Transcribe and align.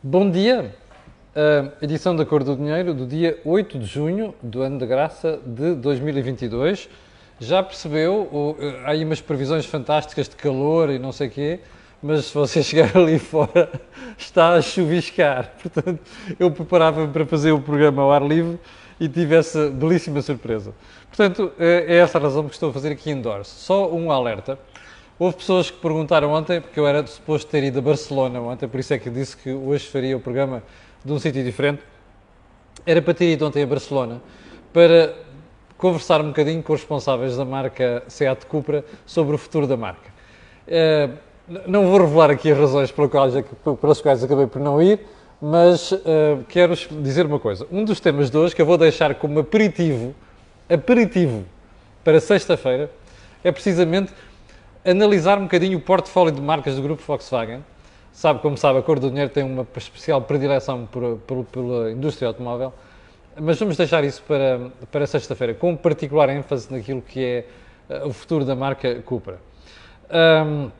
Bom 0.00 0.30
dia! 0.30 0.72
Uh, 1.34 1.72
edição 1.82 2.14
da 2.14 2.24
Cor 2.24 2.44
do 2.44 2.54
Dinheiro 2.54 2.94
do 2.94 3.04
dia 3.04 3.40
8 3.44 3.80
de 3.80 3.84
junho 3.84 4.32
do 4.40 4.62
ano 4.62 4.78
de 4.78 4.86
graça 4.86 5.40
de 5.44 5.74
2022. 5.74 6.88
Já 7.40 7.64
percebeu, 7.64 8.28
uh, 8.32 8.56
há 8.84 8.90
aí 8.90 9.04
umas 9.04 9.20
previsões 9.20 9.66
fantásticas 9.66 10.28
de 10.28 10.36
calor 10.36 10.90
e 10.90 11.00
não 11.00 11.10
sei 11.10 11.26
o 11.26 11.30
quê, 11.32 11.60
mas 12.00 12.26
se 12.26 12.34
você 12.34 12.62
chegar 12.62 12.96
ali 12.96 13.18
fora 13.18 13.68
está 14.16 14.52
a 14.52 14.62
chuviscar. 14.62 15.52
Portanto, 15.60 15.98
eu 16.38 16.48
preparava-me 16.52 17.12
para 17.12 17.26
fazer 17.26 17.50
o 17.50 17.60
programa 17.60 18.00
ao 18.00 18.12
ar 18.12 18.22
livre 18.22 18.56
e 19.00 19.08
tive 19.08 19.34
essa 19.34 19.68
belíssima 19.68 20.22
surpresa. 20.22 20.72
Portanto, 21.08 21.50
é 21.58 21.96
essa 21.96 22.18
a 22.18 22.20
razão 22.20 22.44
que 22.44 22.54
estou 22.54 22.70
a 22.70 22.72
fazer 22.72 22.92
aqui 22.92 23.10
indoors. 23.10 23.48
Só 23.48 23.90
um 23.90 24.12
alerta. 24.12 24.60
Houve 25.20 25.36
pessoas 25.38 25.68
que 25.68 25.76
perguntaram 25.78 26.30
ontem, 26.30 26.60
porque 26.60 26.78
eu 26.78 26.86
era 26.86 27.04
suposto 27.04 27.50
ter 27.50 27.64
ido 27.64 27.80
a 27.80 27.82
Barcelona 27.82 28.40
ontem, 28.40 28.68
por 28.68 28.78
isso 28.78 28.94
é 28.94 28.98
que 28.98 29.10
disse 29.10 29.36
que 29.36 29.50
hoje 29.50 29.84
faria 29.88 30.16
o 30.16 30.20
programa 30.20 30.62
de 31.04 31.12
um 31.12 31.18
sítio 31.18 31.42
diferente. 31.42 31.82
Era 32.86 33.02
para 33.02 33.14
ter 33.14 33.32
ido 33.32 33.44
ontem 33.44 33.64
a 33.64 33.66
Barcelona 33.66 34.22
para 34.72 35.12
conversar 35.76 36.20
um 36.20 36.28
bocadinho 36.28 36.62
com 36.62 36.72
os 36.72 36.78
responsáveis 36.80 37.36
da 37.36 37.44
marca 37.44 38.04
Seat 38.06 38.46
Cupra 38.46 38.84
sobre 39.04 39.34
o 39.34 39.38
futuro 39.38 39.66
da 39.66 39.76
marca. 39.76 40.08
Uh, 40.68 41.12
não 41.66 41.88
vou 41.88 41.98
revelar 41.98 42.30
aqui 42.30 42.52
as 42.52 42.58
razões 42.58 42.92
pelas 42.92 44.00
quais, 44.00 44.22
acabei 44.22 44.46
por 44.46 44.62
não 44.62 44.80
ir, 44.80 45.00
mas 45.42 45.90
uh, 45.90 46.44
quero 46.48 46.76
dizer 47.02 47.26
uma 47.26 47.40
coisa. 47.40 47.66
Um 47.72 47.84
dos 47.84 47.98
temas 47.98 48.30
de 48.30 48.36
hoje, 48.36 48.54
que 48.54 48.62
eu 48.62 48.66
vou 48.66 48.78
deixar 48.78 49.12
como 49.16 49.40
aperitivo, 49.40 50.14
aperitivo 50.70 51.44
para 52.04 52.20
sexta-feira, 52.20 52.88
é 53.42 53.50
precisamente 53.50 54.12
analisar 54.84 55.38
um 55.38 55.42
bocadinho 55.42 55.78
o 55.78 55.80
portfólio 55.80 56.32
de 56.32 56.40
marcas 56.40 56.76
do 56.76 56.82
grupo 56.82 57.02
Volkswagen. 57.06 57.64
Sabe, 58.12 58.40
como 58.40 58.56
sabe, 58.56 58.80
a 58.80 58.82
Cor 58.82 58.98
do 58.98 59.10
Dinheiro 59.10 59.30
tem 59.30 59.44
uma 59.44 59.66
especial 59.76 60.20
predileção 60.22 60.86
por, 60.86 61.18
por, 61.18 61.44
pela 61.44 61.92
indústria 61.92 62.26
automóvel, 62.26 62.74
mas 63.40 63.58
vamos 63.60 63.76
deixar 63.76 64.02
isso 64.02 64.22
para, 64.26 64.72
para 64.90 65.06
sexta-feira, 65.06 65.54
com 65.54 65.76
particular 65.76 66.28
ênfase 66.28 66.72
naquilo 66.72 67.00
que 67.00 67.24
é 67.24 67.44
uh, 67.88 68.08
o 68.08 68.12
futuro 68.12 68.44
da 68.44 68.56
marca 68.56 68.96
Cupra. 69.02 69.38
Um, 70.10 70.70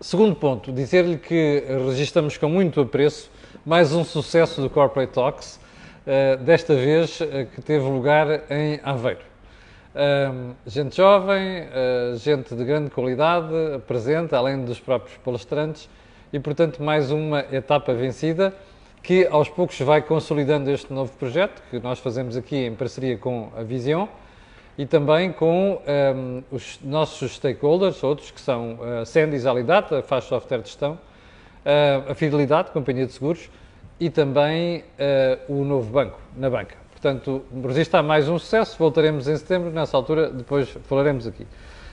segundo 0.00 0.34
ponto, 0.36 0.70
dizer-lhe 0.70 1.16
que 1.16 1.64
registramos 1.88 2.36
com 2.36 2.48
muito 2.48 2.80
apreço 2.80 3.30
mais 3.64 3.94
um 3.94 4.04
sucesso 4.04 4.60
do 4.60 4.68
Corporate 4.68 5.12
Talks, 5.14 5.58
uh, 6.06 6.36
desta 6.44 6.74
vez 6.74 7.20
uh, 7.20 7.46
que 7.54 7.62
teve 7.62 7.86
lugar 7.86 8.42
em 8.50 8.80
Aveiro. 8.82 9.33
Uh, 9.94 10.54
gente 10.66 10.96
jovem, 10.96 11.68
gente 12.16 12.54
de 12.54 12.64
grande 12.64 12.90
qualidade, 12.90 13.46
presente, 13.86 14.34
além 14.34 14.64
dos 14.64 14.80
próprios 14.80 15.16
palestrantes, 15.18 15.88
e 16.32 16.40
portanto 16.40 16.82
mais 16.82 17.12
uma 17.12 17.40
etapa 17.52 17.94
vencida 17.94 18.52
que 19.04 19.26
aos 19.26 19.50
poucos 19.50 19.78
vai 19.80 20.00
consolidando 20.00 20.70
este 20.70 20.92
novo 20.92 21.12
projeto 21.16 21.62
que 21.70 21.78
nós 21.78 21.98
fazemos 21.98 22.36
aqui 22.36 22.56
em 22.56 22.74
parceria 22.74 23.18
com 23.18 23.50
a 23.54 23.62
Vision 23.62 24.06
e 24.76 24.86
também 24.86 25.30
com 25.30 25.80
um, 26.16 26.42
os 26.50 26.80
nossos 26.82 27.34
stakeholders, 27.34 28.02
outros 28.02 28.30
que 28.30 28.40
são 28.40 28.78
a 28.82 29.04
Sendis 29.04 29.46
Alidata, 29.46 30.02
faz 30.02 30.24
software 30.24 30.62
de 30.62 30.68
gestão, 30.68 30.94
uh, 30.94 32.10
a 32.10 32.14
Fidelidade, 32.14 32.70
Companhia 32.70 33.06
de 33.06 33.12
Seguros, 33.12 33.50
e 34.00 34.10
também 34.10 34.78
uh, 34.78 35.52
o 35.52 35.64
novo 35.64 35.90
banco, 35.90 36.18
na 36.36 36.50
banca. 36.50 36.83
Portanto, 37.04 37.44
resista 37.66 37.98
a 37.98 38.02
mais 38.02 38.30
um 38.30 38.38
sucesso, 38.38 38.78
voltaremos 38.78 39.28
em 39.28 39.36
setembro, 39.36 39.68
nessa 39.70 39.94
altura 39.94 40.30
depois 40.30 40.70
falaremos 40.88 41.26
aqui. 41.26 41.46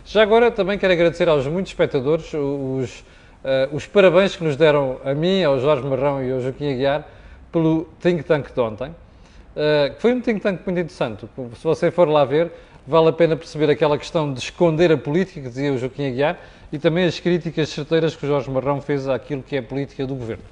Já 0.06 0.24
agora 0.24 0.50
também 0.50 0.78
quero 0.78 0.94
agradecer 0.94 1.28
aos 1.28 1.46
muitos 1.48 1.74
espectadores 1.74 2.34
os, 2.34 3.00
uh, 3.44 3.76
os 3.76 3.86
parabéns 3.86 4.38
que 4.38 4.44
nos 4.46 4.56
deram 4.56 5.02
a 5.04 5.14
mim, 5.14 5.44
ao 5.44 5.60
Jorge 5.60 5.86
Marrão 5.86 6.24
e 6.24 6.32
ao 6.32 6.40
Joaquim 6.40 6.72
Aguiar 6.72 7.06
pelo 7.52 7.90
Think 8.00 8.24
Tank 8.24 8.54
de 8.54 8.62
ontem, 8.62 8.88
uh, 8.88 9.94
foi 10.00 10.14
um 10.14 10.22
Think 10.22 10.40
Tank 10.40 10.62
muito 10.66 10.80
interessante. 10.80 11.28
Se 11.56 11.64
você 11.66 11.92
for 11.92 12.08
lá 12.08 12.24
ver, 12.24 12.50
vale 12.88 13.10
a 13.10 13.12
pena 13.12 13.36
perceber 13.36 13.70
aquela 13.70 13.98
questão 13.98 14.34
de 14.34 14.40
esconder 14.40 14.94
a 14.94 14.98
política, 14.98 15.42
que 15.42 15.50
dizia 15.50 15.74
o 15.74 15.78
Joaquim 15.78 16.08
Aguiar, 16.08 16.40
e 16.72 16.80
também 16.80 17.04
as 17.04 17.20
críticas 17.20 17.68
certeiras 17.68 18.16
que 18.16 18.26
o 18.26 18.30
Jorge 18.30 18.50
Marrão 18.50 18.80
fez 18.80 19.10
àquilo 19.10 19.44
que 19.44 19.58
é 19.58 19.60
a 19.60 19.64
política 19.64 20.08
do 20.08 20.16
governo. 20.16 20.46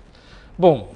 Bom, 0.57 0.91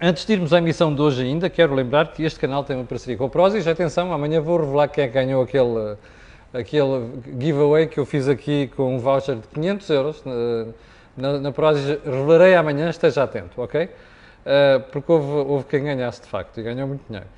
antes 0.00 0.24
de 0.24 0.32
irmos 0.32 0.52
à 0.52 0.58
emissão 0.58 0.94
de 0.94 1.00
hoje 1.02 1.22
ainda, 1.22 1.50
quero 1.50 1.74
lembrar 1.74 2.12
que 2.12 2.22
este 2.22 2.38
canal 2.38 2.64
tem 2.64 2.76
uma 2.76 2.84
parceria 2.84 3.16
com 3.16 3.26
o 3.26 3.30
Prozis. 3.30 3.66
Atenção, 3.66 4.12
amanhã 4.12 4.40
vou 4.40 4.58
revelar 4.58 4.88
quem 4.88 5.06
que 5.06 5.12
ganhou 5.12 5.42
aquele, 5.42 5.96
aquele 6.52 7.10
giveaway 7.38 7.86
que 7.86 7.98
eu 7.98 8.06
fiz 8.06 8.28
aqui 8.28 8.68
com 8.76 8.96
um 8.96 8.98
voucher 8.98 9.36
de 9.36 9.46
500 9.48 9.90
euros 9.90 10.24
na, 10.24 10.66
na, 11.16 11.38
na 11.40 11.52
Prozis. 11.52 11.98
Revelarei 12.04 12.54
amanhã, 12.54 12.88
esteja 12.88 13.24
atento, 13.24 13.60
ok? 13.60 13.84
Uh, 13.84 14.80
porque 14.90 15.12
houve, 15.12 15.50
houve 15.50 15.64
quem 15.66 15.84
ganhasse 15.84 16.22
de 16.22 16.28
facto 16.28 16.58
e 16.58 16.62
ganhou 16.62 16.88
muito 16.88 17.04
dinheiro. 17.06 17.28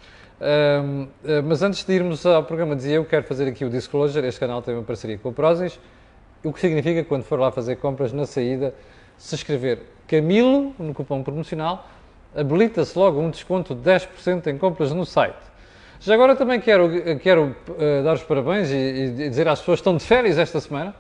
Uh, 0.41 1.03
uh, 1.05 1.43
mas 1.45 1.63
antes 1.63 1.85
de 1.85 1.93
irmos 1.93 2.25
ao 2.25 2.45
programa, 2.45 2.77
dizia 2.77 2.95
eu, 2.95 3.05
quero 3.05 3.25
fazer 3.25 3.49
aqui 3.49 3.65
o 3.65 3.71
disclosure. 3.71 4.27
Este 4.27 4.39
canal 4.39 4.63
tem 4.63 4.75
uma 4.75 4.85
parceria 4.85 5.19
com 5.19 5.29
o 5.29 5.33
Prozis 5.33 5.79
o 6.45 6.53
que 6.53 6.61
significa 6.61 7.03
que 7.03 7.09
quando 7.09 7.23
for 7.23 7.39
lá 7.39 7.51
fazer 7.53 7.77
compras 7.77 8.13
na 8.13 8.27
saída, 8.27 8.75
se 9.17 9.35
escrever 9.35 9.81
Camilo 10.09 10.75
no 10.79 10.93
cupom 10.93 11.23
promocional, 11.23 11.89
habilita-se 12.35 12.99
logo 12.99 13.21
um 13.21 13.31
desconto 13.31 13.75
de 13.75 13.83
10% 13.83 14.47
em 14.49 14.59
compras 14.59 14.93
no 14.93 15.05
site. 15.05 15.37
Já 16.01 16.15
agora 16.15 16.35
também 16.35 16.61
quero, 16.61 16.91
quero 17.21 17.55
uh, 17.69 18.03
dar 18.03 18.15
os 18.15 18.23
parabéns 18.23 18.71
e, 18.71 18.75
e, 18.77 19.29
dizer 19.29 19.47
às 19.47 19.61
pessoas 19.61 19.79
que 19.79 19.83
estão 19.83 19.97
de 19.97 20.05
férias 20.05 20.37
esta 20.37 20.61
semana. 20.61 20.95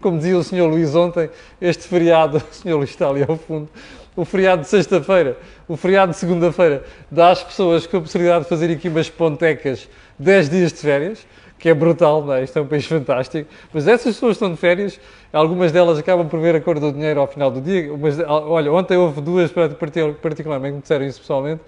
Como 0.00 0.16
dizia 0.16 0.38
o 0.38 0.42
Sr. 0.42 0.66
Luís 0.66 0.94
ontem, 0.94 1.28
este 1.60 1.86
feriado, 1.86 2.38
o 2.50 2.54
Sr. 2.54 2.74
Luís 2.76 2.90
está 2.90 3.08
ali 3.08 3.24
ao 3.28 3.36
fundo, 3.36 3.68
o 4.16 4.24
feriado 4.24 4.62
de 4.62 4.68
sexta-feira, 4.68 5.36
o 5.68 5.76
feriado 5.76 6.12
de 6.12 6.18
segunda-feira, 6.18 6.84
dá 7.10 7.30
às 7.30 7.42
pessoas 7.42 7.86
com 7.86 7.98
a 7.98 8.00
possibilidade 8.00 8.44
de 8.44 8.48
fazer 8.48 8.70
aqui 8.70 8.88
umas 8.88 9.10
pontecas 9.10 9.88
10 10.18 10.48
dias 10.48 10.72
de 10.72 10.78
férias 10.78 11.26
que 11.58 11.68
é 11.68 11.74
brutal, 11.74 12.24
não 12.24 12.34
é? 12.34 12.44
Isto 12.44 12.58
é 12.58 12.62
um 12.62 12.66
país 12.66 12.86
fantástico. 12.86 13.50
Mas 13.72 13.88
essas 13.88 14.14
pessoas 14.14 14.36
estão 14.36 14.50
de 14.50 14.56
férias, 14.56 15.00
algumas 15.32 15.72
delas 15.72 15.98
acabam 15.98 16.28
por 16.28 16.40
ver 16.40 16.54
a 16.54 16.60
cor 16.60 16.78
do 16.78 16.92
dinheiro 16.92 17.20
ao 17.20 17.26
final 17.26 17.50
do 17.50 17.60
dia. 17.60 17.90
Mas, 17.98 18.18
olha, 18.20 18.72
ontem 18.72 18.96
houve 18.96 19.20
duas, 19.20 19.50
particularmente, 19.50 20.72
que 20.72 20.76
me 20.76 20.82
disseram 20.82 21.04
isso 21.04 21.20
pessoalmente. 21.20 21.60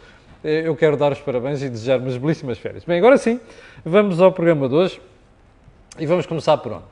Eh, 0.44 0.62
eu 0.64 0.76
quero 0.76 0.96
dar 0.96 1.12
os 1.12 1.20
parabéns 1.20 1.62
e 1.62 1.68
desejar 1.68 1.98
umas 1.98 2.16
belíssimas 2.16 2.58
férias. 2.58 2.84
Bem, 2.84 2.98
agora 2.98 3.18
sim, 3.18 3.40
vamos 3.84 4.20
ao 4.20 4.32
programa 4.32 4.68
de 4.68 4.74
hoje 4.74 5.00
e 5.98 6.06
vamos 6.06 6.24
começar 6.24 6.56
por 6.58 6.72
onde? 6.72 6.84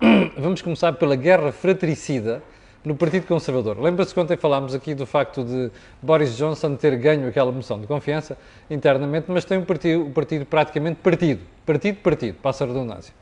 Vamos 0.38 0.62
começar 0.62 0.94
pela 0.94 1.14
guerra 1.14 1.52
fratricida 1.52 2.42
no 2.84 2.94
Partido 2.94 3.26
Conservador. 3.26 3.78
Lembra-se 3.78 4.18
ontem 4.18 4.36
falámos 4.36 4.74
aqui 4.74 4.94
do 4.94 5.06
facto 5.06 5.44
de 5.44 5.70
Boris 6.00 6.36
Johnson 6.36 6.76
ter 6.76 6.96
ganho 6.96 7.28
aquela 7.28 7.52
moção 7.52 7.80
de 7.80 7.86
confiança 7.86 8.36
internamente, 8.70 9.26
mas 9.28 9.44
tem 9.44 9.58
um 9.58 9.64
partido, 9.64 10.04
um 10.04 10.12
partido 10.12 10.46
praticamente 10.46 11.00
partido. 11.00 11.42
Partido, 11.66 11.96
partido, 11.96 12.36
passa 12.42 12.64
a 12.64 12.66
redundância. 12.66 13.12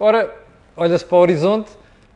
Ora, 0.00 0.34
olha-se 0.76 1.04
para 1.04 1.16
o 1.16 1.20
horizonte, 1.20 1.70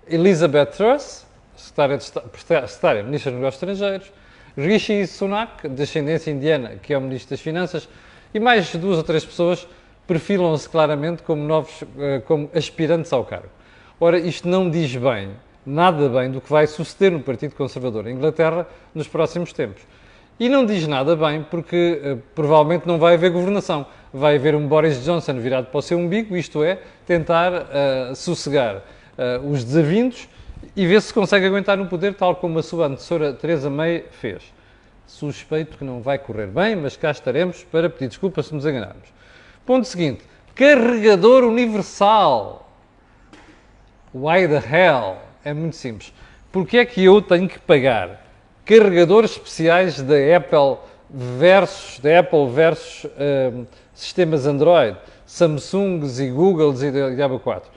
Elizabeth 0.09 0.67
Truss, 0.67 1.25
secretária, 1.57 1.99
de, 1.99 2.05
secretária 2.05 3.03
Ministra 3.03 3.31
dos 3.31 3.41
Negócios 3.41 3.63
Estrangeiros, 3.63 4.13
Rishi 4.57 5.07
Sunak, 5.07 5.69
de 5.69 5.83
ascendência 5.83 6.31
indiana, 6.31 6.77
que 6.83 6.93
é 6.93 6.99
o 6.99 7.01
Ministro 7.01 7.31
das 7.31 7.41
Finanças, 7.41 7.89
e 8.35 8.41
mais 8.41 8.75
duas 8.75 8.99
ou 8.99 9.05
três 9.05 9.25
pessoas 9.25 9.67
perfilam-se 10.07 10.69
claramente 10.69 11.23
como 11.23 11.43
novos, 11.43 11.85
eh, 11.99 12.21
como 12.27 12.51
aspirantes 12.55 13.13
ao 13.13 13.25
cargo. 13.25 13.49
Ora, 14.01 14.19
isto 14.19 14.49
não 14.49 14.69
diz 14.69 14.95
bem 14.97 15.31
nada 15.65 16.09
bem 16.09 16.31
do 16.31 16.41
que 16.41 16.51
vai 16.51 16.67
suceder 16.67 17.13
no 17.13 17.21
Partido 17.21 17.55
Conservador 17.55 18.07
em 18.07 18.15
Inglaterra 18.15 18.67
nos 18.95 19.07
próximos 19.09 19.53
tempos. 19.53 19.83
E 20.39 20.49
não 20.49 20.67
diz 20.67 20.87
nada 20.87 21.15
bem 21.15 21.45
porque 21.49 22.01
uh, 22.05 22.17
provavelmente 22.35 22.87
não 22.87 22.99
vai 22.99 23.15
haver 23.15 23.31
governação. 23.31 23.87
Vai 24.13 24.37
haver 24.37 24.55
um 24.55 24.67
Boris 24.67 25.05
Johnson 25.05 25.35
virado 25.35 25.67
para 25.67 25.79
o 25.79 25.83
seu 25.83 25.99
umbigo, 25.99 26.37
isto 26.37 26.65
é, 26.65 26.81
tentar 27.07 27.53
uh, 27.53 28.17
sossegar 28.17 28.77
uh, 28.77 29.49
os 29.49 29.63
desavindos 29.63 30.29
e 30.77 30.87
ver 30.87 31.01
se 31.01 31.13
consegue 31.13 31.47
aguentar 31.47 31.77
no 31.77 31.87
poder, 31.87 32.15
tal 32.15 32.37
como 32.37 32.59
a 32.59 32.63
sua 32.63 32.87
antecessora 32.87 33.33
Theresa 33.33 33.71
May 33.71 34.05
fez. 34.11 34.43
Suspeito 35.07 35.77
que 35.77 35.85
não 35.85 36.01
vai 36.01 36.19
correr 36.19 36.47
bem, 36.47 36.75
mas 36.75 36.97
cá 36.97 37.11
estaremos 37.11 37.63
para 37.65 37.91
pedir 37.91 38.09
desculpa 38.09 38.43
se 38.43 38.55
nos 38.55 38.65
enganarmos. 38.65 39.09
Ponto 39.67 39.87
seguinte: 39.87 40.25
carregador 40.55 41.45
universal. 41.45 42.69
Why 44.15 44.47
the 44.49 44.57
hell? 44.57 45.32
É 45.45 45.53
muito 45.53 45.77
simples. 45.77 46.13
Porque 46.51 46.79
é 46.79 46.85
que 46.85 47.05
eu 47.05 47.21
tenho 47.21 47.49
que 47.49 47.59
pagar 47.59 48.27
carregadores 48.65 49.33
especiais 49.33 50.01
da 50.01 50.15
Apple 50.37 50.79
versus, 51.11 51.99
da 51.99 52.21
Apple 52.21 52.49
versus 52.49 53.05
uh, 53.05 53.67
sistemas 53.95 54.47
Android, 54.47 54.97
Samsungs 55.27 56.21
e 56.21 56.31
Googles 56.31 56.83
e 56.83 56.91
Diabo 56.91 57.41
4? 57.41 57.71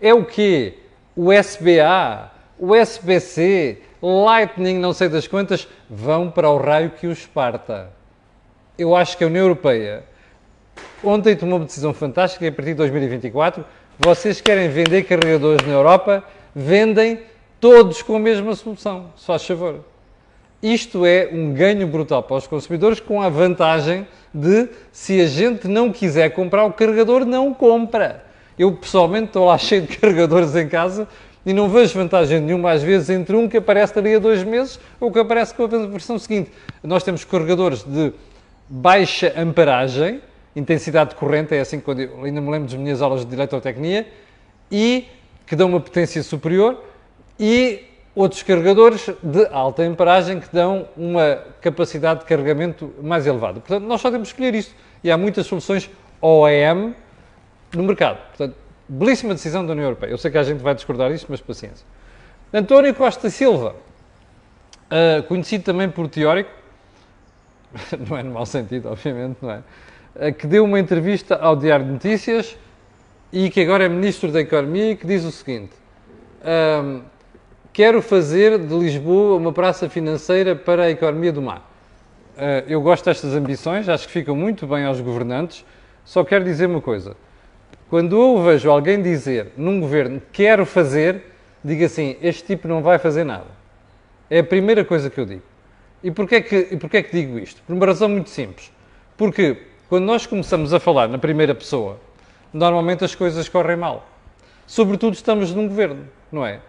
É 0.00 0.12
o 0.12 0.24
quê? 0.24 0.78
USB-A, 1.16 2.30
USB-C, 2.58 3.82
Lightning, 4.02 4.78
não 4.78 4.92
sei 4.92 5.08
das 5.08 5.28
quantas, 5.28 5.68
vão 5.88 6.30
para 6.30 6.48
o 6.50 6.56
raio 6.56 6.90
que 6.90 7.06
os 7.06 7.26
parta. 7.26 7.90
Eu 8.78 8.96
acho 8.96 9.16
que 9.16 9.24
a 9.24 9.26
União 9.26 9.44
Europeia 9.44 10.04
ontem 11.04 11.36
tomou 11.36 11.58
uma 11.58 11.66
decisão 11.66 11.92
fantástica 11.92 12.44
e 12.44 12.48
a 12.48 12.52
partir 12.52 12.70
de 12.70 12.76
2024 12.76 13.64
vocês 13.98 14.40
querem 14.40 14.68
vender 14.68 15.02
carregadores 15.02 15.66
na 15.66 15.74
Europa 15.74 16.24
vendem 16.54 17.20
todos 17.60 18.02
com 18.02 18.16
a 18.16 18.20
mesma 18.20 18.54
solução, 18.54 19.12
se 19.16 19.24
faz 19.24 19.46
favor. 19.46 19.80
Isto 20.62 21.04
é 21.04 21.28
um 21.32 21.52
ganho 21.52 21.86
brutal 21.86 22.22
para 22.22 22.36
os 22.36 22.46
consumidores, 22.46 23.00
com 23.00 23.20
a 23.20 23.28
vantagem 23.28 24.06
de, 24.32 24.68
se 24.92 25.20
a 25.20 25.26
gente 25.26 25.66
não 25.66 25.92
quiser 25.92 26.30
comprar 26.30 26.64
o 26.64 26.72
carregador, 26.72 27.24
não 27.24 27.52
compra. 27.52 28.24
Eu, 28.58 28.72
pessoalmente, 28.72 29.26
estou 29.26 29.46
lá 29.46 29.58
cheio 29.58 29.82
de 29.82 29.96
carregadores 29.96 30.54
em 30.54 30.68
casa 30.68 31.08
e 31.44 31.52
não 31.52 31.68
vejo 31.68 31.94
vantagem 31.94 32.40
nenhuma, 32.40 32.70
às 32.70 32.82
vezes, 32.82 33.10
entre 33.10 33.34
um 33.34 33.48
que 33.48 33.56
aparece 33.56 33.94
dali 33.94 34.14
a 34.14 34.18
dois 34.20 34.44
meses 34.44 34.78
ou 35.00 35.10
que 35.10 35.18
aparece 35.18 35.52
com 35.52 35.64
a 35.64 35.66
versão 35.66 36.18
seguinte. 36.18 36.52
Nós 36.82 37.02
temos 37.02 37.24
carregadores 37.24 37.82
de 37.82 38.12
baixa 38.68 39.32
amperagem, 39.36 40.20
intensidade 40.54 41.10
de 41.10 41.16
corrente, 41.16 41.54
é 41.54 41.60
assim 41.60 41.80
quando 41.80 42.00
eu 42.00 42.24
ainda 42.24 42.40
me 42.40 42.50
lembro 42.50 42.68
das 42.68 42.78
minhas 42.78 43.02
aulas 43.02 43.24
de 43.24 43.34
eletrotecnia, 43.34 44.06
e 44.70 45.06
que 45.52 45.56
dão 45.56 45.68
uma 45.68 45.80
potência 45.80 46.22
superior, 46.22 46.82
e 47.38 47.84
outros 48.14 48.42
carregadores 48.42 49.10
de 49.22 49.46
alta 49.48 49.82
amperagem 49.82 50.40
que 50.40 50.48
dão 50.50 50.88
uma 50.96 51.44
capacidade 51.60 52.20
de 52.20 52.26
carregamento 52.26 52.90
mais 53.02 53.26
elevada. 53.26 53.60
Portanto, 53.60 53.84
nós 53.84 54.00
só 54.00 54.10
temos 54.10 54.28
que 54.28 54.32
escolher 54.32 54.58
isto. 54.58 54.74
E 55.04 55.10
há 55.10 55.18
muitas 55.18 55.46
soluções 55.46 55.90
OEM 56.22 56.96
no 57.74 57.82
mercado. 57.82 58.16
Portanto, 58.28 58.56
belíssima 58.88 59.34
decisão 59.34 59.66
da 59.66 59.72
União 59.72 59.84
Europeia. 59.84 60.12
Eu 60.12 60.16
sei 60.16 60.30
que 60.30 60.38
a 60.38 60.42
gente 60.42 60.62
vai 60.62 60.74
discordar 60.74 61.12
disto, 61.12 61.26
mas 61.28 61.42
paciência. 61.42 61.84
António 62.50 62.94
Costa 62.94 63.28
Silva, 63.28 63.76
uh, 64.86 65.22
conhecido 65.24 65.64
também 65.64 65.90
por 65.90 66.08
teórico, 66.08 66.50
não 68.08 68.16
é 68.16 68.22
no 68.22 68.32
mau 68.32 68.46
sentido, 68.46 68.88
obviamente, 68.88 69.36
não 69.42 69.50
é? 69.50 69.58
Uh, 70.16 70.32
que 70.32 70.46
deu 70.46 70.64
uma 70.64 70.80
entrevista 70.80 71.36
ao 71.36 71.54
Diário 71.54 71.84
de 71.84 71.92
Notícias 71.92 72.56
e 73.32 73.48
que 73.50 73.60
agora 73.60 73.84
é 73.84 73.88
Ministro 73.88 74.30
da 74.30 74.40
Economia 74.40 74.92
e 74.92 74.96
que 74.96 75.06
diz 75.06 75.24
o 75.24 75.32
seguinte: 75.32 75.72
uh, 76.42 77.02
Quero 77.72 78.02
fazer 78.02 78.58
de 78.58 78.74
Lisboa 78.74 79.36
uma 79.36 79.52
praça 79.52 79.88
financeira 79.88 80.54
para 80.54 80.84
a 80.84 80.90
economia 80.90 81.32
do 81.32 81.40
mar. 81.40 81.70
eu 82.68 82.82
gosto 82.82 83.06
destas 83.06 83.34
ambições, 83.34 83.88
acho 83.88 84.06
que 84.06 84.12
ficam 84.12 84.36
muito 84.36 84.66
bem 84.66 84.84
aos 84.84 85.00
governantes, 85.00 85.64
só 86.04 86.22
quero 86.22 86.44
dizer 86.44 86.66
uma 86.66 86.82
coisa 86.82 87.16
quando 87.92 88.18
eu 88.18 88.42
vejo 88.42 88.70
alguém 88.70 89.02
dizer 89.02 89.52
num 89.54 89.78
governo 89.78 90.22
quero 90.32 90.64
fazer, 90.64 91.24
digo 91.62 91.84
assim: 91.84 92.16
este 92.22 92.42
tipo 92.42 92.66
não 92.66 92.80
vai 92.80 92.98
fazer 92.98 93.22
nada. 93.22 93.48
É 94.30 94.38
a 94.38 94.42
primeira 94.42 94.82
coisa 94.82 95.10
que 95.10 95.20
eu 95.20 95.26
digo. 95.26 95.42
E 96.02 96.10
porquê 96.10 96.40
que, 96.40 96.68
e 96.70 96.76
porquê 96.78 97.02
que 97.02 97.12
digo 97.12 97.38
isto? 97.38 97.60
Por 97.66 97.74
uma 97.74 97.84
razão 97.84 98.08
muito 98.08 98.30
simples. 98.30 98.72
Porque 99.14 99.58
quando 99.90 100.04
nós 100.04 100.24
começamos 100.24 100.72
a 100.72 100.80
falar 100.80 101.06
na 101.06 101.18
primeira 101.18 101.54
pessoa, 101.54 102.00
normalmente 102.52 103.04
as 103.04 103.14
coisas 103.14 103.48
correm 103.48 103.76
mal. 103.76 104.06
Sobretudo 104.66 105.14
estamos 105.14 105.52
num 105.52 105.68
governo, 105.68 106.06
não 106.30 106.44
é? 106.46 106.60